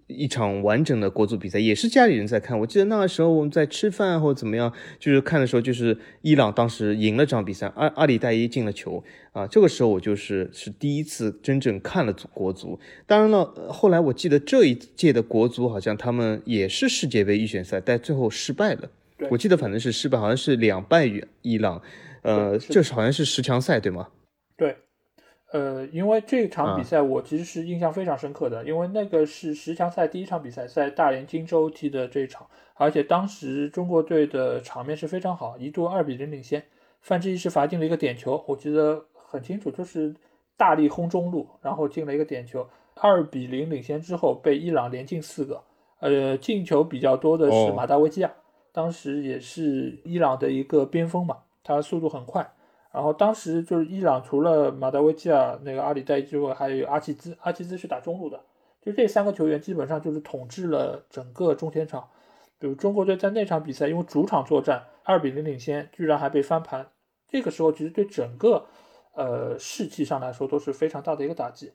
[0.07, 2.59] 一场完整的国足比赛，也是家里人在看。
[2.59, 9.47] 我记得那个时候我们在吃饭或者怎么样，就是看的时候，就是伊朗当时赢了这场比赛，阿阿里代伊进了球啊。
[9.47, 12.79] 这个时候我就是是第一次真正看了国足。
[13.07, 18.89] 当然了，后来我记得这一届的国足好像他们也是世界杯预选赛，但最后失败了。
[19.29, 21.81] 我记得反正是失败，好像是两败于伊朗。
[22.23, 24.09] 呃，这是好像是十强赛对吗？
[24.55, 24.75] 对。
[25.51, 36.63] 呃，因为这场比赛我其实是印象非常深刻的，因为那个是十强赛第一场比赛，在大连金州踢的这一场，而且当时中国队的场面是非常好，一度二比零领先，
[37.01, 40.15] 范志毅是罚进了一个点球，我记得很清楚，就是
[40.55, 45.61] 大力轰中路，然后进了一个点球，二比零领先之后被伊朗连进四个，
[45.99, 48.31] 呃，进球比较多的是马达维基亚，
[48.71, 52.49] 当时也是伊朗的一个边锋嘛，他速度很快。
[52.91, 58.41] 然后当时就是伊朗除了马达维基尔那个阿里代之外，还有阿齐兹，阿齐兹是打中路的，
[58.81, 62.09] 就这三个球员基本上就是统治了整个中前场。
[62.59, 66.89] 比如中国队在那场比赛，因为主场作战二比零领先，居然还被翻盘，
[67.29, 68.65] 这个时候其实对整个
[69.15, 71.71] 呃士气上来说都是非常大的一个打击。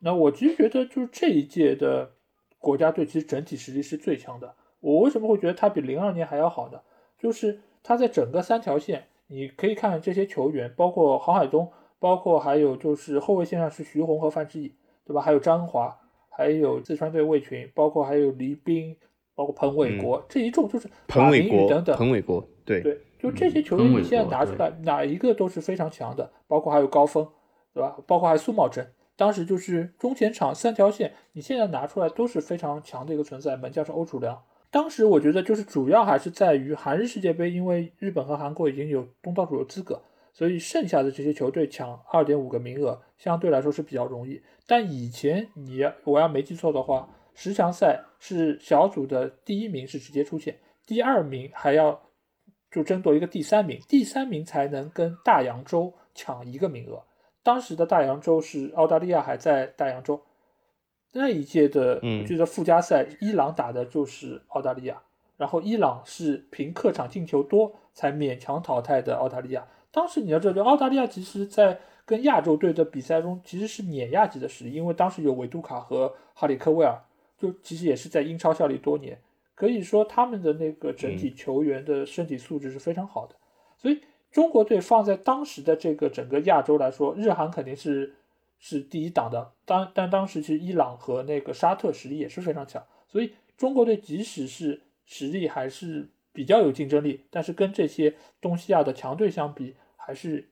[0.00, 2.10] 那我其实觉得就是这一届的
[2.58, 4.56] 国家队其实整体实力是最强的。
[4.80, 6.80] 我为什么会觉得他比零二年还要好呢？
[7.18, 9.06] 就是他在整个三条线。
[9.28, 14.72] 你可以看这些球员，包括郝海东，包括还有就是后卫线上是徐宏和范志毅，
[15.04, 15.20] 对吧？
[15.20, 15.96] 还有张华，
[16.30, 18.96] 还有四川队魏群，包括还有黎斌，
[19.34, 21.96] 包括彭伟国，这一众就是彭伟国等等。
[21.96, 27.26] 彭伟国，对对，就这些球员，你现在拿出来哪一个都是非常强的，包括还有高峰，
[27.74, 27.96] 对吧？
[28.06, 33.56] 包括还有苏茂贞，当时就是中前场三条线，你现在拿出来都是非常强的一个存在。
[33.56, 34.40] 门将是欧楚良。
[34.70, 40.02] 当时我觉得就是主要还是在于韩日世界杯，因为日本和韩国已经有东道主的资格，
[40.32, 44.42] 所以剩下的这些球队抢二点五个名额相对来说是比较容易。
[44.66, 52.00] 但以前你我要没记错的话，十强赛是小组的第一名是直接出线，第二名还要
[52.70, 57.02] 就争夺一个第三名，第三名才能跟大洋洲抢一个名额。
[57.42, 60.20] 当时的大洋洲是澳大利亚还在大洋洲，
[61.12, 65.00] 那一届的嗯我记得附加赛，伊朗打的就是澳大利亚，
[65.36, 69.66] 然后伊朗是凭客场进球多才勉强淘汰的澳大利亚。
[69.90, 77.00] 当时你要知道，澳大利亚其实在跟亚洲队的比赛中其实是碾压级的实力，因为当时有维杜卡和哈里克威尔，
[77.38, 79.18] 就其实也是在英超效力多年，
[79.54, 83.34] 可以说他们的那个整体球员的身体素质是非常好的。
[83.78, 88.14] 所以中国队放在当时的这个整个亚洲来说，日韩肯定是
[88.58, 89.52] 是第一档的。
[89.64, 100.50] 当但当时其实伊朗和那个沙特实力也是非常强，所以中国队即使是实力还是比较有竞争力，但是跟这些东西亚的强队相比，还是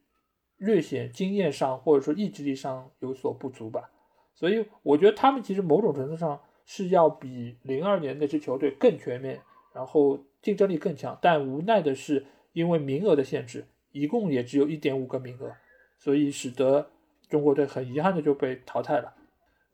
[0.57, 3.91] 略显经验上或者说意志力上有所不足吧。
[4.35, 9.41] 所以我觉得他们其实某种程度上是要比零二年那支球队更全面，
[9.75, 11.17] 然后竞争力更强。
[11.21, 15.53] 但无奈的是，因为名额的限制，一共也只有一点五个名额，
[15.99, 16.91] 所以使得
[17.35, 19.13] 中国队很遗憾的就被淘汰了。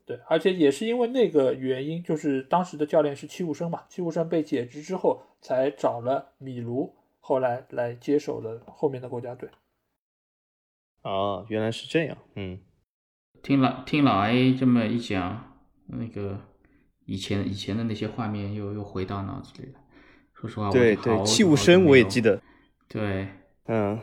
[0.03, 9.47] 对，而且也是因为那个原因，就是当时的教练是戚务生嘛，戚务生被解职之后，才找了米卢，后来来接手了后面的国家队。
[11.03, 12.59] 哦，原来是这样，嗯，
[13.43, 15.53] 听老听老 A 这么一讲，
[15.85, 16.39] 那个
[17.05, 19.79] 以前以前的那些画面又又回到脑子里了。
[20.33, 22.41] 说实话，对对，戚务生我也记得，
[22.89, 23.27] 对，
[23.67, 24.01] 嗯，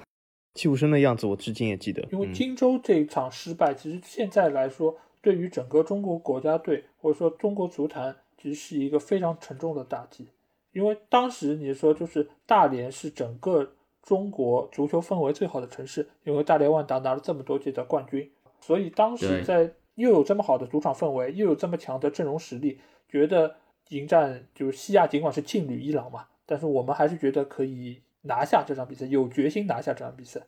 [0.58, 2.34] 戚务生的样子我至今也记得，因为嗯。
[2.34, 10.26] 荆州这一场失败，其实现在来说，对于整个中国国家队或者说中国足坛，其实是一个非常沉重的打击。
[10.72, 18.30] 因为当时你说就是大连是整个中国足球氛围最好的城市，因为大连万达拿了这么多届的冠军，
[18.60, 23.56] 所以当时在又有这么好的主场氛围，又有这么强的阵容实力，觉得
[23.88, 30.40] 迎战就是西亚，尽管是劲旅伊朗嘛，但是我们还是觉得可以拿下这场比赛，有决心拿下这场比赛。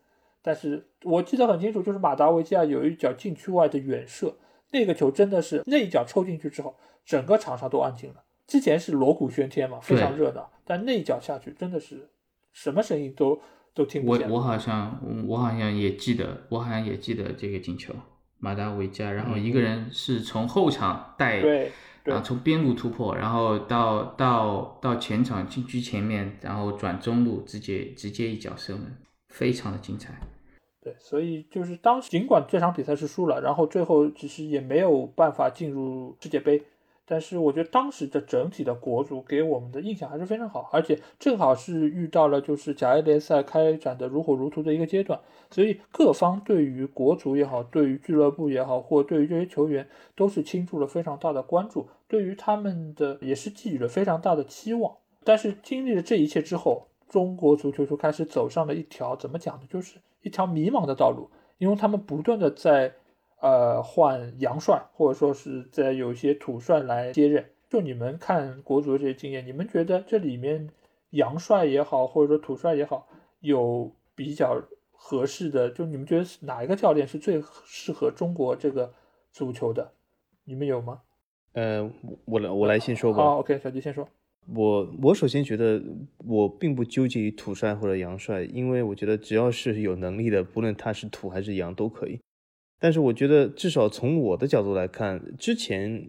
[0.43, 4.35] 但是我记得很清楚，就是马达维基亚有一脚禁区外的远射，
[4.71, 8.23] 那个球真的是那一脚抽进去之后，整个场上都安静了。
[8.47, 12.09] 之前是锣鼓喧天嘛，非常热闹，但那一脚下去真的是
[12.53, 13.41] 什么声音都
[13.75, 14.29] 都听不见。
[14.29, 14.99] 我我好像
[15.29, 17.95] 我好像也记得，我好像也记得这个进球，
[18.39, 21.73] 马达维加，然后一个人是从后场带，对对
[22.05, 28.97] 然后从边路突破，然后到到到前场禁区前面，然后转中路直接直接一脚射门，
[29.29, 30.15] 非常的精彩。
[30.83, 36.63] 对，所以就是当时尽管这场比赛是输了，然后最后其实也没有办法进入世界杯，
[37.11, 45.19] 但是我觉得当时的整体的国足给我们的印象还是非常好，而且正好是遇到了就是甲 A 联赛开展的如火如荼的一个阶段，
[45.51, 54.95] 所以各方对于国足也好，对于俱乐部也好，或对于这些球员都是倾注了非常大的关注，对于他们的也是寄予了非常大的期望。
[55.25, 62.95] 但是经历了这一切之后，中国足球就开始走上了一条怎么讲呢，就是一条迷茫的道路，因为他们不断的在
[63.41, 67.45] 呃换洋帅，或者说是在有一些土帅来接任。
[67.69, 70.69] 就你们看国足的这些经验，你们觉得这里面
[71.11, 73.07] 洋帅也好，或者说土帅也好，
[73.41, 74.61] 有比较
[74.91, 75.71] 合适的？
[75.71, 78.93] 就你们觉得是哪一个教练是最适合中国这个
[79.31, 79.93] 足球的？
[80.45, 81.01] 你们有吗？
[81.53, 83.19] 呃，我我来我来先说吧。
[83.23, 84.09] 好，OK，小迪先说。
[84.53, 85.81] 我我首先觉得
[86.27, 92.21] 我并不纠结于土帅或者洋帅，因为我觉得只要是有能力的，不论他是土还是洋都可以。
[92.81, 96.05] 但是我觉得至少从我的角度来看，之前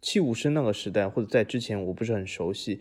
[0.00, 2.80] 器物生那个时代或者在之前我不是很熟悉，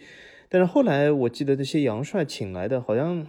[0.49, 3.27] 但是后来我记得这些洋帅请来的好像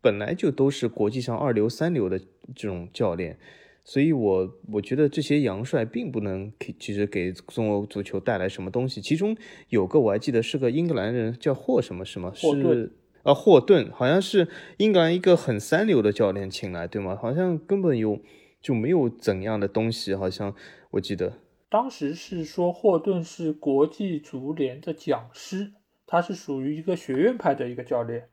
[0.00, 2.18] 本来就都是国际上二流三流的
[2.54, 3.36] 这种教练。
[3.84, 9.00] 所以我，我觉得这些洋帅并不能给，其实给中国足球带来什么东西。
[9.00, 9.34] 其中
[9.70, 12.92] 有个我还记得是个英格兰人，叫霍什么什么，霍顿是
[13.22, 14.46] 啊霍顿，好像是
[14.76, 17.16] 英格兰一个很三流的教练请来，对吗？
[17.16, 18.20] 好像根本有
[18.60, 20.54] 就没有怎样的东西，好像
[20.90, 21.32] 我记得。
[21.70, 25.72] 当时是说霍顿是国际足联的讲师，
[26.06, 28.28] 他是属于一个学院派的一个教练，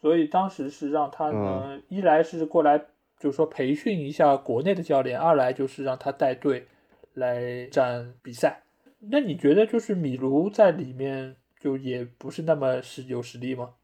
[0.00, 2.78] 所以当时是让他呢，一来是过来
[3.18, 6.66] 就是说培训一下国内的教练，二来就是让他带队
[7.12, 8.62] 来战比赛。
[9.00, 13.74] 那你觉得就是米卢在里面就也不是那么是有实力吗？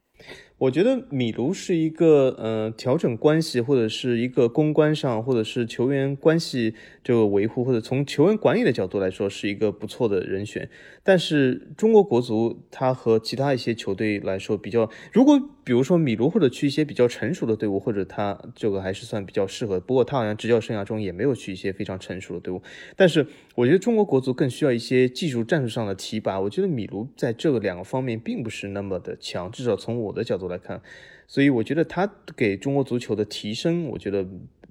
[0.57, 10.71] 我觉得米卢是一个呃调整关系，或者是一个公关上，或者是球员关系这个维护，或者从球员管理的角度来说，是一个不错的人选。
[11.07, 19.79] 但是中国国足它和其他一些球队来说比较，如果比如说米卢或者去一些比较成熟的队伍，或者他这个还是算比较适合。
[19.79, 22.63] 不过他好像执教生涯中也没有去一些非常成熟的队伍。
[22.97, 26.41] 但是我觉得中国国足更需要一些技术战术上的提拔。
[26.41, 30.81] 我觉得米卢在这个两个方面并不是那么的强，至少从我的角度来看。
[31.27, 34.27] 所以我觉得他给中国足球的提升，我觉得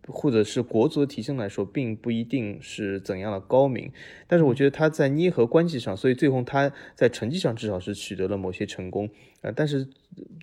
[0.08, 3.91] 或者是国足的提升来说，并不一定是怎样的高明。
[4.28, 9.10] 但是我觉得他在捏合关系上，所以最后他在成绩上至少是取得了某些成功
[9.41, 9.51] 啊。
[9.56, 9.88] 但是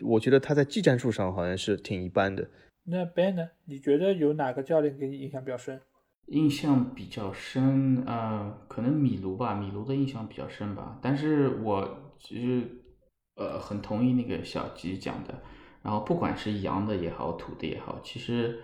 [0.03, 2.49] 我觉得他在技战术上好像是挺一般的。
[2.85, 3.49] 那 Ben 呢？
[3.67, 5.81] 你觉得有哪个教练给你印象比较深？
[6.27, 10.99] 印象比较深啊，可能米卢吧，米卢的印象比较深吧。
[11.03, 12.63] 但是我其实
[13.37, 15.35] 呃很同意那个小吉讲的。
[15.83, 18.59] 然后不管是洋的也好，土的也好，其实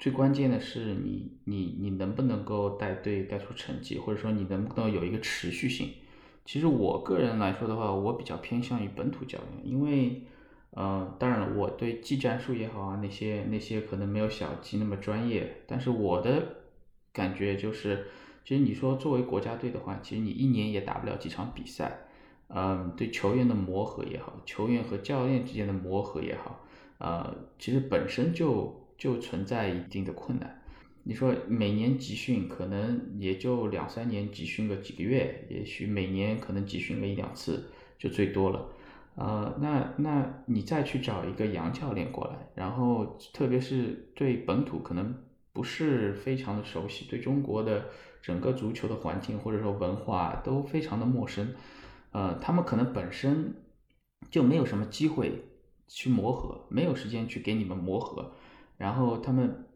[0.00, 5.90] 最关键的是你你你能不能够带队带出成绩，或者说你能不能有一个持续性。
[6.46, 10.22] 其实我个人来说的话，我比较偏向于本土教练，因为
[10.70, 16.64] 呃，当然了，我对技战术也好啊，那些那些可能没有小吉那么专业，但是我的
[17.12, 18.06] 感觉就是，
[18.42, 22.06] 其实你说作为国家队的话，其实你一年也打不了几场比赛。
[22.48, 26.64] 嗯，对球员的磨合也好，球员和教练之间的磨合也好，
[26.98, 30.62] 呃，其实本身就就存在一定的困难。
[31.02, 38.68] 你说每年集训可能也就两三年集训个几个月，也许每年可能集训个一两次就最多了。
[39.14, 45.14] 呃，那那你再去找一个洋教练过来，然后特别是对本土可能
[45.54, 47.86] 不是非常的熟悉，对中国的
[48.20, 51.54] 整个足球的环境或者说文化都非常的陌生。
[52.12, 53.54] 呃，他们可能本身
[54.30, 55.44] 就没有什么机会
[55.88, 58.32] 去磨合，没有时间去给你们磨合，
[58.80, 59.66] 然后他们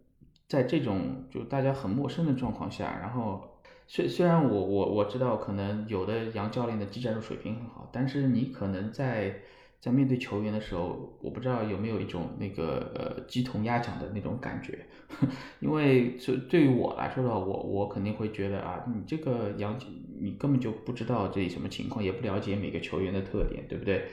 [0.49, 3.41] 在这种就大家很陌生的状况下，然后
[3.87, 9.43] 虽虽然我我我知道可能有的杨教练的技战术水平很好，但是你可能在。
[9.85, 14.79] 在面对球员的时候，我不知道有没有一种那个呃鸡同鸭讲的那种感觉，
[15.61, 19.79] 因为这对于我来说的话，我我肯定会觉得啊，你这个杨，
[20.19, 24.07] 你根本就不知道这里什么情况，也不了解每个球员的特点，对不对？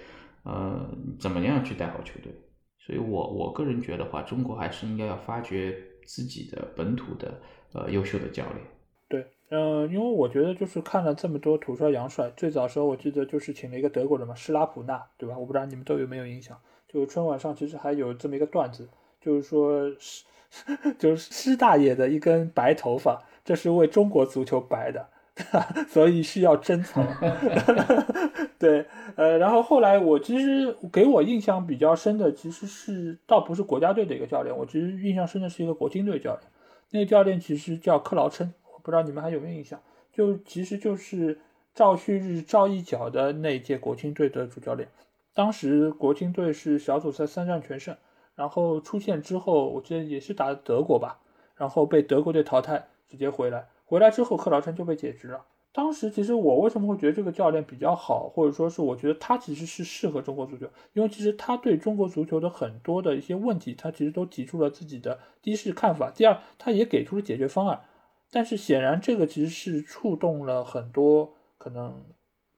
[0.44, 2.34] 呃，怎么样去带好球队？
[2.86, 7.34] 所以我我个人觉得话，中国还是应该要发掘自己的本土的
[7.74, 8.58] 呃优秀的教练。
[9.08, 9.26] 对。
[9.54, 15.38] 嗯，因为我觉得就是看了这么多土帅洋帅，最早时候我记得就是请了一个德国人嘛，施拉普纳，对吧？
[15.38, 16.58] 我不知道你们都有没有印象。
[16.88, 18.88] 就春晚上其实还有这么一个段子，
[19.20, 20.24] 就是说施
[20.98, 25.10] 就是施大爷的一根白头发，这是为中国足球白的，
[25.90, 27.06] 所以需要珍藏。
[28.60, 28.86] 对，
[29.16, 36.42] 呃，然后后来我其实给我印象比较深的，其实是倒不是国家队的一个教练，我其实印象深的是一个国青队教练，
[36.92, 38.54] 那个教练其实叫克劳琛。
[38.72, 39.80] 我不知道你们还有没有印象？
[40.14, 41.40] 就其实就是
[41.74, 44.88] 赵旭日、赵一脚的那届国青队的主教练。
[45.34, 47.96] 当时国青队是小组赛三战全胜，
[48.36, 51.20] 然后出线之后，我记得也是打德国吧，
[51.56, 53.66] 然后被德国队淘汰，直接回来。
[53.92, 55.46] 回来之后，克劳琛就被解职了。
[55.74, 67.82] 当时其实我为什么会觉得这个教练比较好，或者说是我觉得他其实是适合中国足球，因为其实他对中国足球的很多的一些问题，他其实都提出了自己的第一是看法，第二他也给出了解决方案。
[68.32, 72.02] 但是显然，这个其实是触动了很多可能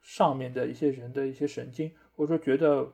[0.04, 2.94] 上面的一些人的一些神经，或者说觉得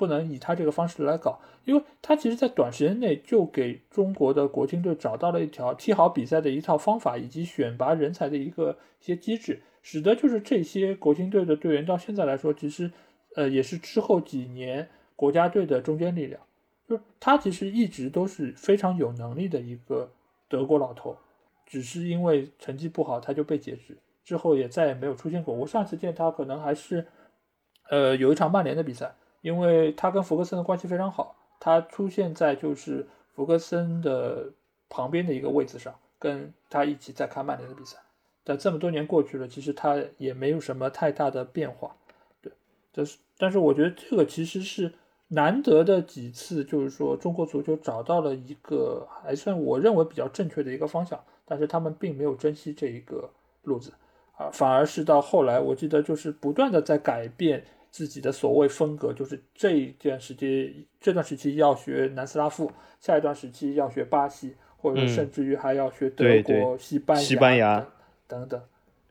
[0.00, 12.90] 不能以他这个方式来搞，因为他其实在短时间内就给中国的国青队找到了一条踢好比赛的一套方法，以及选拔人才的一个一些机制，使得就是这些国青队的队员到现在来说，其实
[13.36, 16.40] 呃也是之后几年国家队的中坚力量，
[16.88, 20.10] 就是他其实一直都是非常有能力的一个
[20.48, 21.16] 德国老头。
[21.66, 25.54] 只是因为成绩不好，他就被解职，之后也再也没有出现过。
[25.54, 27.06] 我上次见他可能还是，
[27.90, 34.50] 呃，有一场曼联的比赛，因为他跟福格森的关系非常好，他出现在就是福格森的
[34.88, 37.98] 旁边的一个位置上，跟他一起在看曼联的比赛。
[38.44, 41.96] 但这么多年过去了，其实他也没有什么太大的变化，
[42.42, 42.52] 对，
[42.92, 44.92] 但是但是我觉得这个其实是。
[45.32, 53.30] 难得的几次，就是说中国足球找到了一个还算我认为比较正确的一个方向，但是他们并没有珍惜这一个
[53.62, 53.92] 路子，
[54.36, 62.70] 啊，反而是到后来，我记得就是不断的在改变自己的所谓风格，就是这一段时期，这段时期要学南斯拉夫，
[63.00, 67.86] 下一段时期要学巴西，或者甚至于还要学德国、西班牙、西班牙
[68.26, 68.62] 等等，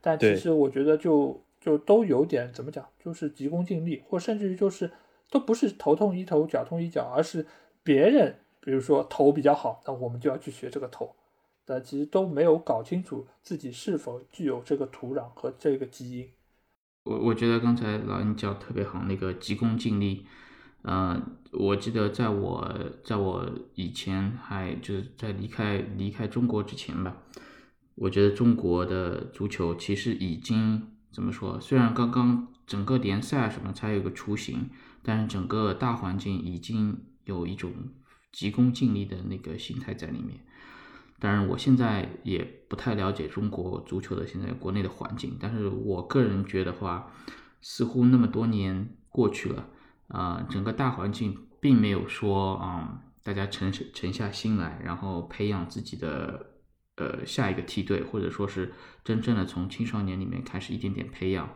[0.01, 4.89] 但其实我觉得就就都有点怎么讲，就是急功近利，或甚至于就是。
[5.31, 7.45] 都不是头痛医头，脚痛医脚，而是
[7.83, 11.13] 别人，比如说头比较好，那我们就要去学这个头，
[11.65, 16.27] 但其实都没有搞清楚自己是否具有这个土壤和这个基因。
[17.09, 20.25] 我我觉得刚才老鹰讲特别好，那个急功近利，
[20.83, 21.19] 嗯，
[21.51, 27.17] 我记得在我在我以前还就是在离开离开中国之前吧，
[27.95, 31.59] 我觉得中国的足球其实已经怎么说？
[31.59, 34.69] 虽然刚刚整个联赛什么才有个雏形。
[35.01, 37.71] 但是整个大环境已经有一种
[38.33, 40.37] 急功近利的那个心态在里面。
[41.19, 47.11] 当然，我现在也不太了解中国足球的现在国内的环境，但是我个人觉得话，
[47.61, 49.67] 似乎那么多年过去了，
[50.07, 56.53] 啊，整个大环境并没有说啊，大家沉沉下心来，然后培养自己的
[56.95, 58.71] 呃下一个梯队，或者说是
[59.03, 61.49] 真正的从青少年里面开始一点点培养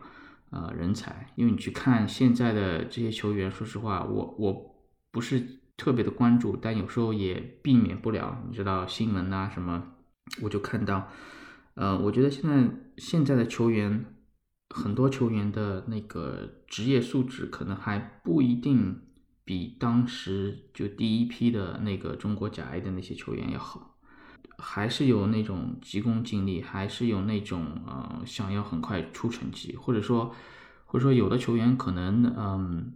[0.50, 1.32] 呃人才。
[1.36, 4.76] 因为你去看现在的这些球员，说实话，我我
[5.10, 5.63] 不是。
[5.76, 9.82] 特别的关注，但有时候也避免不了，你知道新闻啊什么，
[10.40, 11.08] 我就看到，
[11.74, 14.04] 呃，我觉得现在现在的球员，
[14.70, 19.00] 很多球员的那个职业素质可能还不一定
[19.44, 23.98] 比当时就第一批的那个中国甲 A 的那些球员要好，
[24.58, 30.32] 还是有那种急功近利，还是有那种呃想要很快出成绩，或者说
[30.84, 32.92] 或者说有的球员可能嗯。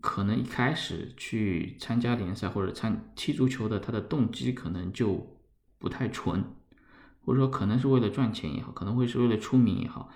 [0.00, 5.38] 可能一开始去参加联赛或者参踢足球的，他的动机可能就
[5.78, 6.44] 不太纯，
[7.24, 10.10] 或者说可能是为了赚钱也好，可能会是为了出名也好，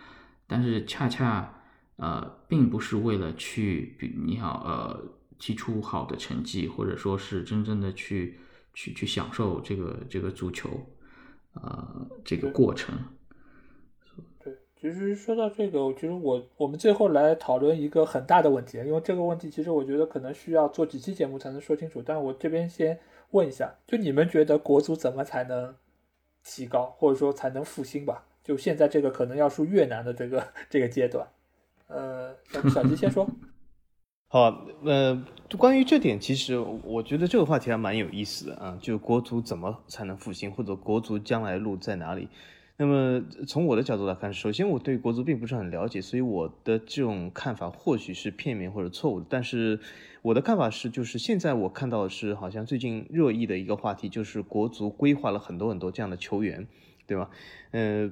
[0.47, 1.63] 但是恰恰
[1.97, 8.41] 呃，并不是为了去比你好呃踢出好的成绩，或者说是真正的去
[8.75, 10.69] 去去享受这个这个足球
[11.53, 12.99] 呃这个过程。
[14.81, 22.03] 其实说到这个，其实我我们最后来讨论一个很大的问题，因为这个问题其实我觉得可能需要做几期节目才能说清楚。
[22.03, 22.99] 但我这边先
[23.33, 25.75] 问一下，就你们觉得国足怎么才能
[26.43, 28.25] 提高，或者说才能复兴吧？
[28.43, 31.29] 就现在这个可能要输越南的这个这个阶段，
[31.89, 33.29] 呃，小小吉先说。
[34.29, 35.23] 好，呃，
[35.59, 42.29] 关于这点，其实我觉得这个话题还蛮有意思的啊，就国足怎么才能复兴，或者国足将来路在哪里？
[42.81, 49.27] 那么从我的角度来看，首先我对国足并不是很了解，所以我的这种看法或许是片面或者错误的。
[49.29, 49.79] 但是
[50.23, 56.67] 我的看法是，就是现在我看到的是，好像最近热议的一个话题，就是国足规划了很多很多这样的球员。
[57.11, 57.29] 对吧？
[57.73, 58.09] 呃，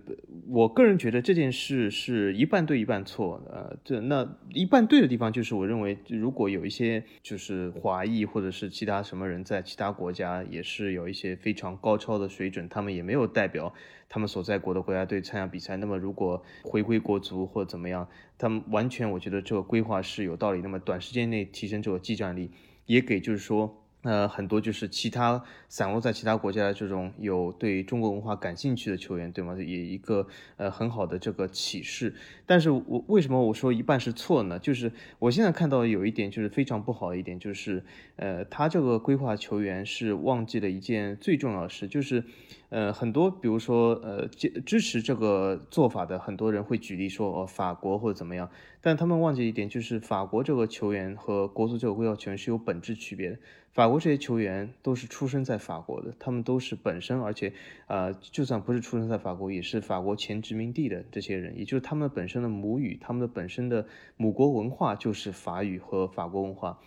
[0.48, 3.40] 我个人觉得这件事是一半对一半错。
[3.48, 13.72] 呃，这那一半对的地方就是，我认为如果有一些就是华裔或者是其他什么人在其他国家也是有一些非常高超的水准，他们也没有代表
[14.08, 15.76] 他们所在国的国家队参加比赛。
[15.76, 20.60] 那么如果回归国足或怎么样，他们完全我觉得这个规划是有道理。
[20.60, 22.50] 那么短时间内提升这个技战力，
[22.86, 23.84] 也给就是说。
[24.02, 29.54] 呃，很多就是其他散落在其他国家的这种有对中国文化感兴趣的球员，对吗？
[29.58, 32.14] 也一个呃很好的这个启示。
[32.46, 34.58] 但是我为什么我说一半是错呢？
[34.58, 37.84] 就是我现在看到有一点就是非常不好的一点，就是
[38.16, 42.24] 呃，他这个规划球员是忘记了一件最重要的事，就是
[42.70, 48.50] 呃很多比如说呃支支持这个做法的很多人会举例说哦法国或者怎么样，
[48.80, 53.38] 但他们忘记一点，就是法国这个球员和国足这个规划球员是有本质区别的。
[53.74, 57.52] 法国这些球员都是出生在法国的，他们都是本身，而且，
[57.86, 63.86] 呃，就算不是出生在法国，也是法国前殖民地的这些人，也就是他们本身的母语，他们的本身的
[64.16, 66.78] 母国文化就是法语和法国文化，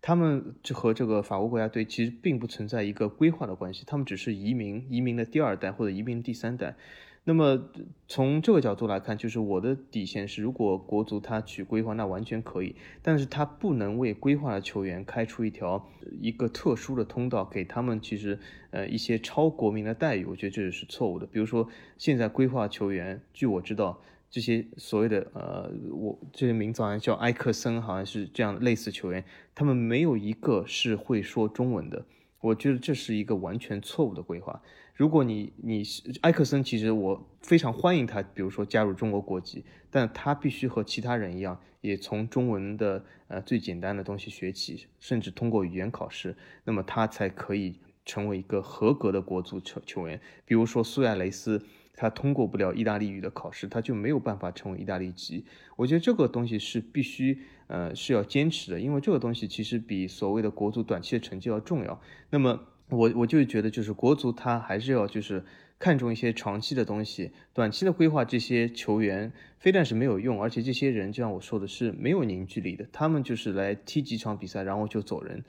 [0.00, 6.76] 他们就和这个法国国家队其实并不存在一个规划的关系，他们只是移民，移民的第二代或者移民第三代。
[7.24, 7.70] 那么
[8.08, 15.86] 从这个角度来看，就是我的底线是，如果国足他去规划，那完全可以，但是他不能为规划的球员开出一条
[16.20, 18.38] 一个特殊的通道，给他们其实
[18.70, 21.26] 呃一些超国民的待遇，我觉得这也是错误的。
[21.26, 21.68] 比如说
[21.98, 24.00] 现在规划球员，据我知道，
[24.30, 29.22] 这些所谓的呃我这些名字好像叫埃克森，好像是这样类似球员，
[29.54, 32.06] 他们没有一个是会说中文的，
[32.40, 34.62] 我觉得这是一个完全错误的规划。
[34.94, 35.82] 如果你你
[36.22, 50.20] 埃克森，其实我非常欢迎他，比如说加入中国国籍，但他必须和其他人一样，也从中文的呃最简单的东西学起，甚至通过语言考试，那么他才可以成为一个合格的国足球球员。
[50.44, 51.64] 比如说苏亚雷斯，
[52.00, 55.44] 他通过不了意大利语的考试，他就没有办法成为意大利籍。
[55.76, 62.00] 我觉得这个东西是必须呃是要坚持的，因为这个东西其实比所谓的国足短期的成绩要重要。
[62.30, 62.60] 那么。
[62.92, 65.44] 我我就觉得，就是国足他还是要就是
[65.80, 75.42] 看重一些长期的东西，短期的规划这些球员非但是没有用，而且这些人就像我说的是没有凝聚力的，他们就是来踢几场比赛然后就走人，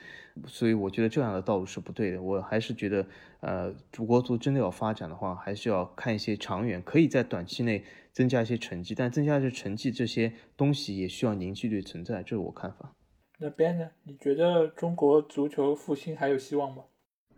[0.47, 2.21] 所以我觉得这样的道路是不对的。
[2.21, 3.05] 我还是觉得，
[3.41, 3.75] 呃，
[4.07, 12.95] 国足真的要发展的话，还是要看一些长远，可以在短期内增加一些成绩，但增加一些成绩这些东西也需要凝聚力存在，这是我看法。
[13.39, 13.89] 那边呢？
[14.03, 16.83] 你觉得中国足球复兴还有希望吗？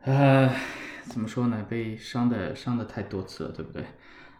[0.01, 0.53] 呃，
[1.09, 1.65] 怎么说呢？
[1.69, 3.83] 被伤的伤的太多次了，对不对？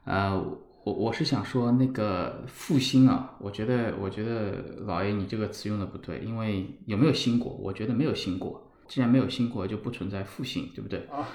[0.05, 0.35] 呃，
[0.83, 7.53] 我我是想说那个复兴啊，我觉得我觉得老爷你这个词用的不对，因为有没有兴过？
[7.53, 8.69] 我觉得没有兴过。
[8.85, 10.99] 既然没有兴过，就不存在复兴，对不对？
[11.09, 11.27] 啊，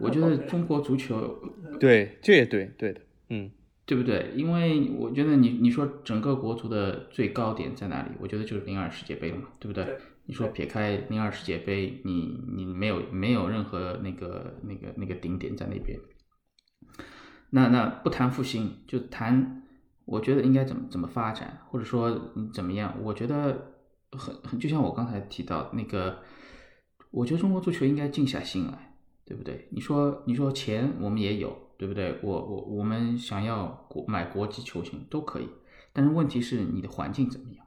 [0.00, 1.38] 我觉得中国足球
[1.78, 3.50] 对，这也对，对的，嗯，
[3.84, 4.32] 对不对？
[4.34, 8.08] 因为我觉得你你说整个国足的最高点在哪里？
[8.18, 9.84] 我觉得就是零二世界杯了嘛，对不对？
[9.84, 15.98] 对你说撇开零二世界杯，你你没有没有任何那个那个那个顶点在那边。
[17.50, 19.62] 那那不谈复兴，就谈
[20.04, 22.96] 我觉得应该怎么怎么发展，或者说怎么样？
[23.02, 23.74] 我觉得
[24.10, 26.18] 很很就像我刚才提到那个，
[27.10, 29.68] 我觉得中国足球应该静下心来，对不对？
[29.70, 32.18] 你说你说钱我们也有，对不对？
[32.22, 35.48] 我我我们想要国买国际球星都可以，
[35.92, 37.65] 但是问题是你的环境怎么样？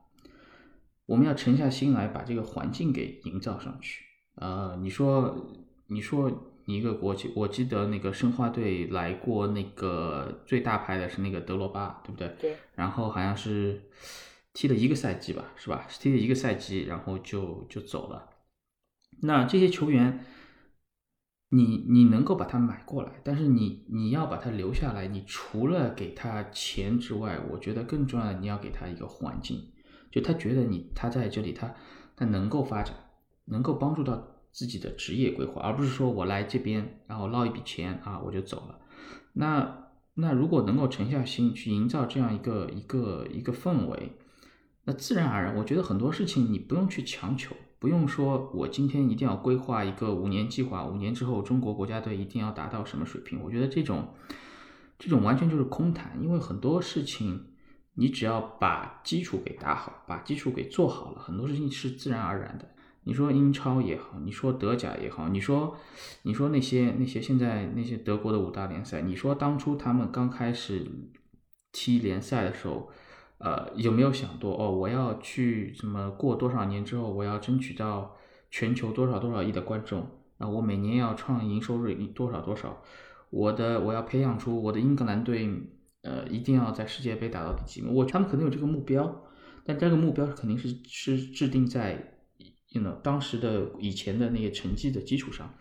[1.10, 4.06] 我们要沉下心来把这个环境给营造上去。
[4.36, 5.36] 呃，你说
[5.88, 6.32] 你说
[6.66, 12.36] 你一个国际，我记得那个申花队来过那个最大牌的是那个德罗巴，对不对？
[12.40, 12.56] 对。
[12.76, 13.82] 然后好像是
[14.54, 15.88] 踢了一个赛季吧，是吧？
[15.90, 18.30] 踢了一个赛季，然后就就走了。
[19.24, 20.24] 那这些球员，
[21.50, 29.60] 你你能够把他买过来，但是你你要把他留下来，你除了给他钱之外，我觉得更重要的，你要给他一个环境，
[30.12, 31.74] 就他觉得你他在这里，他
[32.16, 32.96] 他能够发展，
[33.46, 38.80] 能够帮助到自己的职业规划，而不是说我来这边然后捞一笔钱啊我就走了。
[39.34, 44.14] 那那如果能够沉下心去营造这样一个一个一个氛围，
[44.84, 47.56] 那自然而然，我觉得很多事情你不用去强求。
[47.78, 53.40] 不用说，我今天一定要规划一个五年计划，五年之后中国国家队一定要达到什么水平？
[53.42, 54.10] 我觉得这种，
[54.98, 57.42] 这种完全就是空谈，因为很多事情
[58.00, 62.66] 你只要把基础给打好，把基础给做好了，很多事情是自然而然的。
[63.04, 65.76] 你说英超也好，你说德甲也好，你说，
[66.24, 70.88] 你说那些那些现在那些德国的五大联赛，你说当初他们刚开始
[71.72, 72.90] 踢联赛的时候。
[73.42, 74.70] 呃，有没有想过哦？
[74.70, 76.12] 我要去什么？
[76.12, 78.14] 过多少年之后，我要争取到
[78.52, 80.06] 全球多少多少亿的观众？
[80.40, 82.82] 啊，我每年要创营收入多少多少？
[83.30, 85.50] 我的我要培养出我的英格兰队，
[86.02, 87.94] 呃，一定要在世界杯打到第几名？
[87.94, 89.24] 我他们可能有这个目标，
[89.64, 92.20] 但这个目标肯定是是制定在
[92.70, 95.54] ，you know 当时的以前的那些成绩的基础上。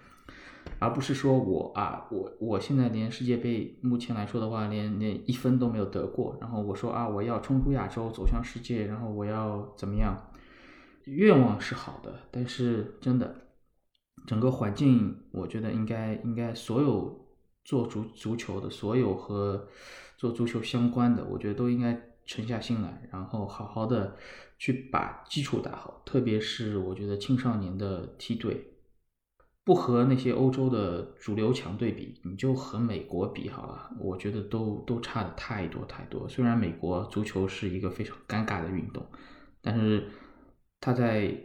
[0.80, 6.36] 而不是说我啊，我我现在连世界杯目前来说的话，连连一分都没有得过。
[6.40, 10.30] 然后我说啊，我要冲出亚洲，走向世界，然后我要怎么样？
[11.06, 13.34] 愿望是好的，但是真的，
[14.26, 17.26] 整个环境，我觉得应该应该所有
[17.64, 19.66] 做足足球的，所有和
[20.18, 24.14] 做足球相关的，我觉得都应该沉下心来，然后好好的
[24.58, 28.74] 去把基础打好，特别是我觉得青少年的梯队。
[29.64, 33.90] 不和那些欧洲的主流强队比，你就和美国比好了。
[34.00, 36.26] 我觉得都都差的太多太多。
[36.26, 39.06] 虽然美国足球是一个非常尴尬的运动，
[39.60, 40.08] 但是
[40.80, 41.44] 它在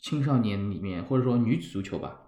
[0.00, 2.20] 青少年里面，或者说女子足球吧，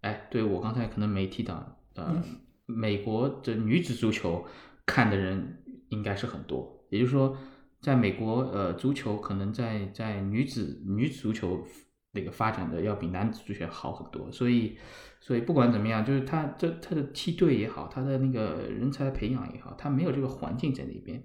[0.00, 2.22] 哎，对我刚才可能没提到，呃，
[2.64, 4.46] 美国的女子足球
[4.86, 6.86] 看的人应该是很多。
[6.88, 7.36] 也就是说，
[7.82, 11.66] 在美国，呃，足球可能在在女子女子足球。
[12.12, 14.78] 那个发展的要比男子足球好很多，所以，
[15.20, 21.22] 所以不管怎么样，就是他这他的梯队也好，他的那个人才培养也好，他没有这个环境在那边，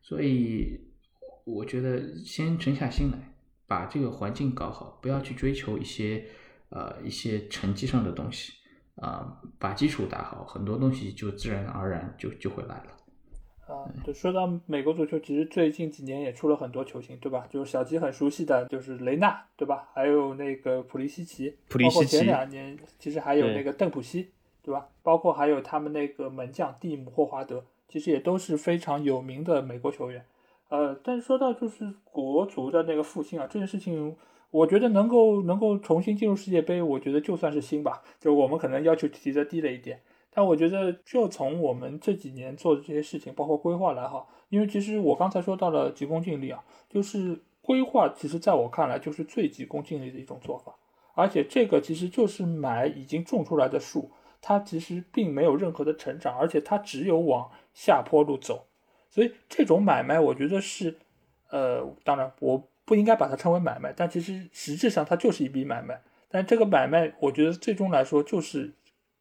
[0.00, 0.80] 所以
[1.44, 3.34] 我觉得先沉下心来，
[3.66, 6.24] 把这个环境搞好，不要去追求一些
[6.70, 8.54] 呃一些成绩上的东西
[8.96, 12.96] 啊，把基础打好，很多东西就自然而然就就会来了。
[13.66, 17.46] 啊，就说到美国足球，其实最近几年也出了很多球星，对吧？
[17.48, 19.88] 就是小吉很熟悉的，就是雷纳，对吧？
[19.94, 22.18] 还有那个普利西奇，普利西奇。
[22.18, 24.30] 前两年其实还有那个邓普西，
[24.62, 24.88] 对吧？
[25.02, 30.24] 包括还有他们那个门将蒂姆霍华德，其实也都是非常有名的美国球员。
[30.68, 34.14] 呃，但是说到就是国足的那个复兴啊，这件事情，
[34.52, 40.00] 我觉得能够能够重新进入世界杯，我觉得就算是新吧，就我们可能要求提的低了一点。
[40.34, 50.74] 但我觉得，就从我们这几年做的这些事情，包括规划来哈，因为其实我刚才说到了急功近利啊，就是规划，其实在我看来就是最急功近利的一种做法。
[51.14, 58.66] 而且这个其实就是买已经种出来的树，它其实并没有任何的成长，而且它只有往下坡路走。
[59.10, 60.96] 所以这种买卖，我觉得是，
[61.50, 66.02] 呃，当然我不应该把它称为买卖，但其实实质上它就是一笔买卖。
[66.28, 68.72] 但这个买卖，我觉得最终来说就是。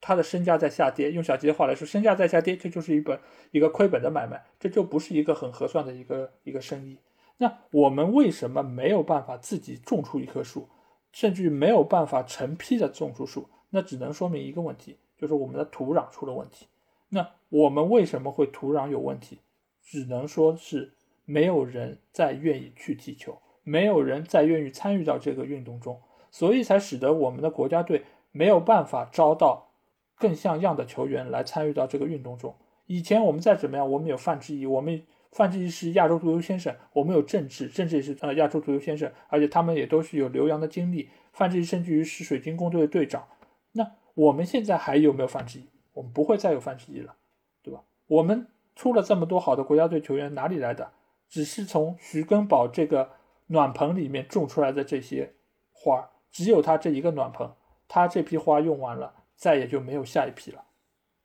[0.03, 3.20] 他的身价在下跌，用小吉的话来说，身价在下跌，这就是一本
[3.51, 6.97] 一个亏本的买卖，这就不是一个很合算的一个一个生意。
[7.38, 10.68] 那我们为什么没有办法自己种出一棵树，
[11.12, 13.47] 甚至于没有办法成批的种出树？
[13.70, 16.66] 那只能说明一个问题，就是我们的土壤出了问题。
[17.09, 19.38] 那我们为什么会土壤有问题？
[19.84, 20.93] 只能说是
[21.26, 26.01] 没有人再愿意去踢球，没有人再愿意参与到这个运动中。
[26.30, 29.72] 所以才使得我们的国家队没有办法招到
[30.18, 32.55] 更像样的球员来参与到这个运动中。
[32.86, 41.09] 以前我们再怎么样，我们有范志毅，我们范志毅是亚洲足球先生，我们有郑智，郑智也是呃亚洲足球先生，而且他们也都是有留洋的经历。
[41.34, 43.28] 范志毅甚至于是水晶宫队的队长。
[43.74, 45.66] 那我们现在还有没有范志毅？
[45.93, 47.16] 我们不会再有范志毅了，
[47.62, 47.82] 对吧？
[48.07, 50.91] 我们出了这么多好的国家队球员，哪里来的？
[51.30, 53.12] 只是从徐根宝这个
[53.52, 55.34] 暖棚里面种出来的这些
[55.74, 57.54] 花，只有他这一个暖棚，
[57.89, 60.64] 他这批花用完了，再也就没有下一批了。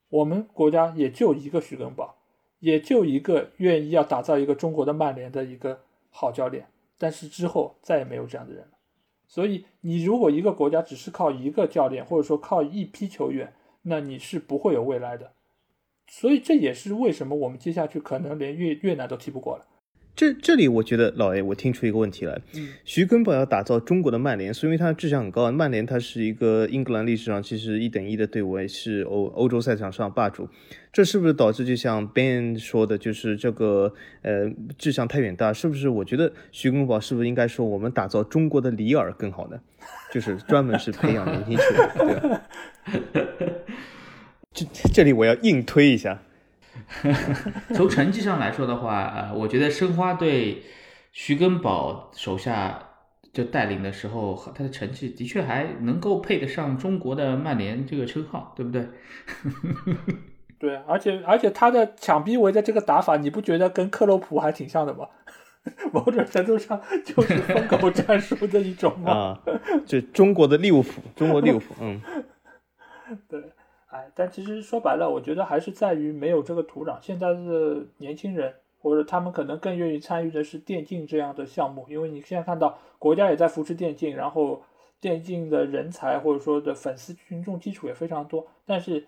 [0.09, 2.17] 我们国家也就一个徐根宝，
[2.59, 6.67] 也就一个愿意要打造一个中国的曼联的一个好教练，
[6.99, 8.79] 但是之后再也没有这样的人了。
[9.29, 15.33] 所以，你如果一个国家只是靠一个教练，或者说靠一批球员，那你是不会有未来的。
[16.09, 19.67] 所以，这也是为什么我们接下去可能连越越南都踢不过了。
[20.17, 22.41] 这这里我觉得老 A，我听出一个问题来。
[22.55, 25.53] 嗯，徐根宝要打造中国的曼联，是因为他的志向很高。
[25.53, 30.49] 曼联它是一个英格兰历史上其实一等一的队伍，是欧欧洲赛场上霸主。
[30.91, 33.93] 这是不是导致就像 Ben 说的，就是这个
[34.23, 35.53] 呃志向太远大？
[35.53, 35.91] 是不是？
[35.91, 39.61] 我觉得徐根宝是不是应该说我们打造中国的里尔更好呢？
[40.11, 42.41] 就是专门是培养年轻球员。
[43.13, 43.27] 对
[44.55, 44.65] 这
[44.95, 46.23] 这里我要硬推一下。
[47.75, 50.63] 从成绩上来说的话，呃，我觉得申花队
[51.13, 52.79] 徐根宝手下
[53.33, 58.89] 就带领的时候，他的成绩的确还能够配得上中国的曼联这个称号，对不对？
[60.59, 65.07] 对，而且而且他的抢逼围的这个打法，你不觉得跟克洛普还挺像的吗？
[65.93, 69.13] 某种程度上就是疯狗战术的一种嘛。
[69.13, 69.41] 啊，
[69.85, 72.01] 就中国的利物浦，中国利物浦，嗯，
[73.29, 73.43] 对。
[73.97, 76.99] 哎，但其实说白了，我觉得还是在于没有这个土壤。
[77.01, 84.63] 现在的年轻人，或者他们可能更愿意参与的是电竞这样的项目，因为你现在看到国家也在扶持电竞，然后
[85.01, 88.47] 电竞的人才或者说的粉丝群众基础也非常多。
[88.67, 89.07] 但是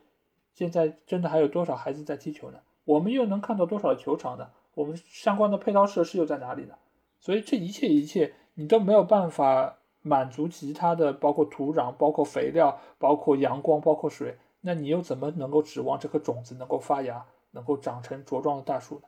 [0.54, 2.58] 现在真的还有多少孩子在踢球呢？
[2.86, 4.48] 我们又能看到多少球场呢？
[4.74, 6.74] 我们相关的配套设施又在哪里呢？
[7.20, 14.36] 所以这一切一切，你都没有办法满足其他的，包括土壤、包括肥料、包括阳光、包括水。
[14.60, 19.02] 那你又怎么能够指望这颗种子能够发芽，能够长成茁壮的大树呢？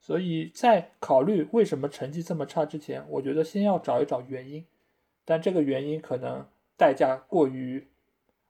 [0.00, 4.66] 所以在考虑为什么成绩这么差之前，我觉得先要找一找原因。
[5.24, 6.44] 但这个原因可能
[6.76, 7.86] 代价过于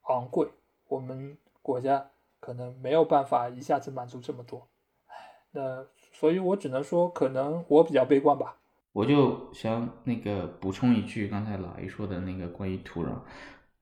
[0.08, 0.48] 昂贵，
[0.88, 2.10] 我们国家
[2.40, 4.66] 可能没有办法一下子满足这么多。
[5.06, 5.14] 唉，
[5.52, 8.56] 那所以我只能说，可能我比较悲观吧。
[8.92, 13.20] 我就想那个补充一句，刚才老姨说的那个关于土壤。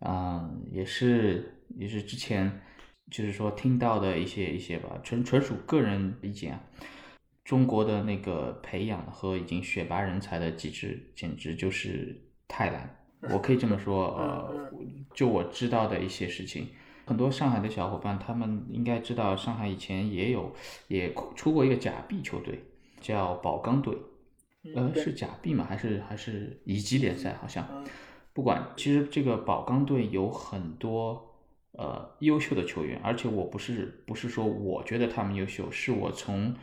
[0.01, 2.61] 啊，也是也是之前
[3.11, 6.61] 就是说听到的一些一些吧，纯纯属个人意见啊。
[7.45, 12.17] 中国的那个培养和已经选拔人才的机制简直就是
[12.47, 14.17] 太烂，我可以这么说。
[14.17, 14.71] 呃，
[15.13, 16.69] 就我知道的一些事情，
[17.05, 20.55] 很多上海的小伙伴他们应该知道，上海以前也有
[20.87, 22.63] 也出过一个假币球队，
[23.01, 23.97] 叫宝钢队。
[24.77, 25.65] 呃，是假币嘛？
[25.65, 27.37] 还是还是乙级联赛？
[27.41, 27.67] 好像。
[28.33, 31.32] 不管，其实这个宝钢队有很多
[31.73, 36.55] 呃优秀的球员，而且我不是不是说我觉得他们优秀，是我从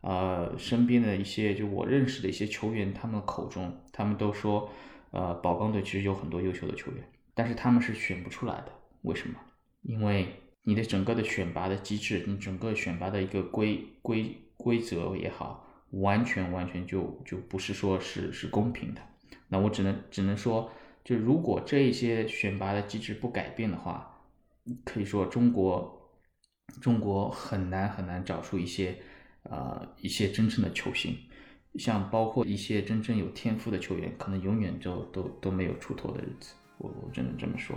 [0.00, 4.68] 呃身边的一些就我认识的一些球员他们口中，他们都说，
[5.10, 7.02] 呃宝钢队其实有很多优秀的球员，
[7.34, 9.34] 但是他们是选不出来的，为什么？
[9.82, 10.26] 因为
[10.64, 19.00] 你的整个的选拔的机制，你整个选拔的一个规规规则也好，完全完全就就不是说是是公平的，
[19.48, 20.70] 那我只能只能说。
[21.04, 24.15] 就如果这一些选拔的机制不改变的话，
[24.84, 26.10] 可以说中国
[26.80, 28.96] 中国很难很难找出一些
[29.44, 31.16] 呃一些真正的球星，
[31.76, 36.54] 像包括一些真正有天赋的球员，可能永远就都都没有出头的日子。
[36.78, 37.76] 我我只能这么说。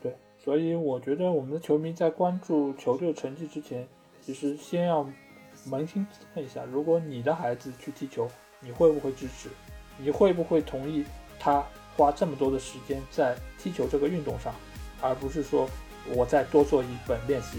[0.00, 3.86] 对，所以我觉得我们的球迷在关注球队成绩之前，
[4.20, 5.08] 其实先要
[5.68, 8.28] 扪心自问一下：如果你的孩子去踢球，
[8.60, 9.48] 你会不会支持？
[9.98, 11.04] 你会不会同意
[11.38, 11.64] 他？
[11.96, 14.54] 花这么多的时间在踢球这个运动上，
[15.00, 15.66] 而不是说
[16.14, 17.58] 我再多做一本练习。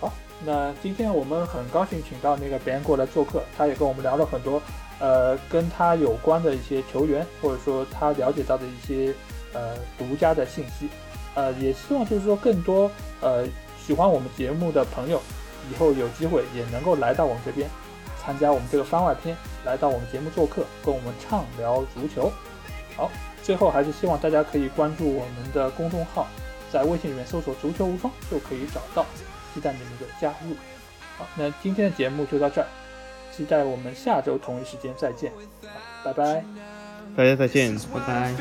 [0.00, 0.12] 好，
[0.44, 4.62] 那今天我们很高兴请到那个别人过来做客，他也跟我们聊了很多，
[5.00, 9.14] 呃，跟他有关的一些球员，或者说他了解到的一些
[9.52, 10.88] 呃独家的信息。
[11.34, 12.90] 呃，也希望就是说更多
[13.20, 13.44] 呃
[13.84, 15.20] 喜欢我们节目的朋友，
[15.70, 17.68] 以后有机会也能够来到我们这边，
[18.20, 22.32] 参加我们这个番外篇，来到我们节目做客，跟我们畅聊足球。
[22.96, 23.10] 好。
[23.40, 26.26] 最后还是希望大家可以关注我们的公众号，
[26.72, 29.04] 在微信里面搜索“足球无双”就可以找到，
[29.54, 30.54] 期待你们的加入。
[31.16, 32.66] 好，那今天的节目就到这儿，
[33.34, 35.32] 期待我们下周同一时间再见，
[36.04, 36.44] 拜拜，
[37.16, 38.34] 大家再见，拜拜。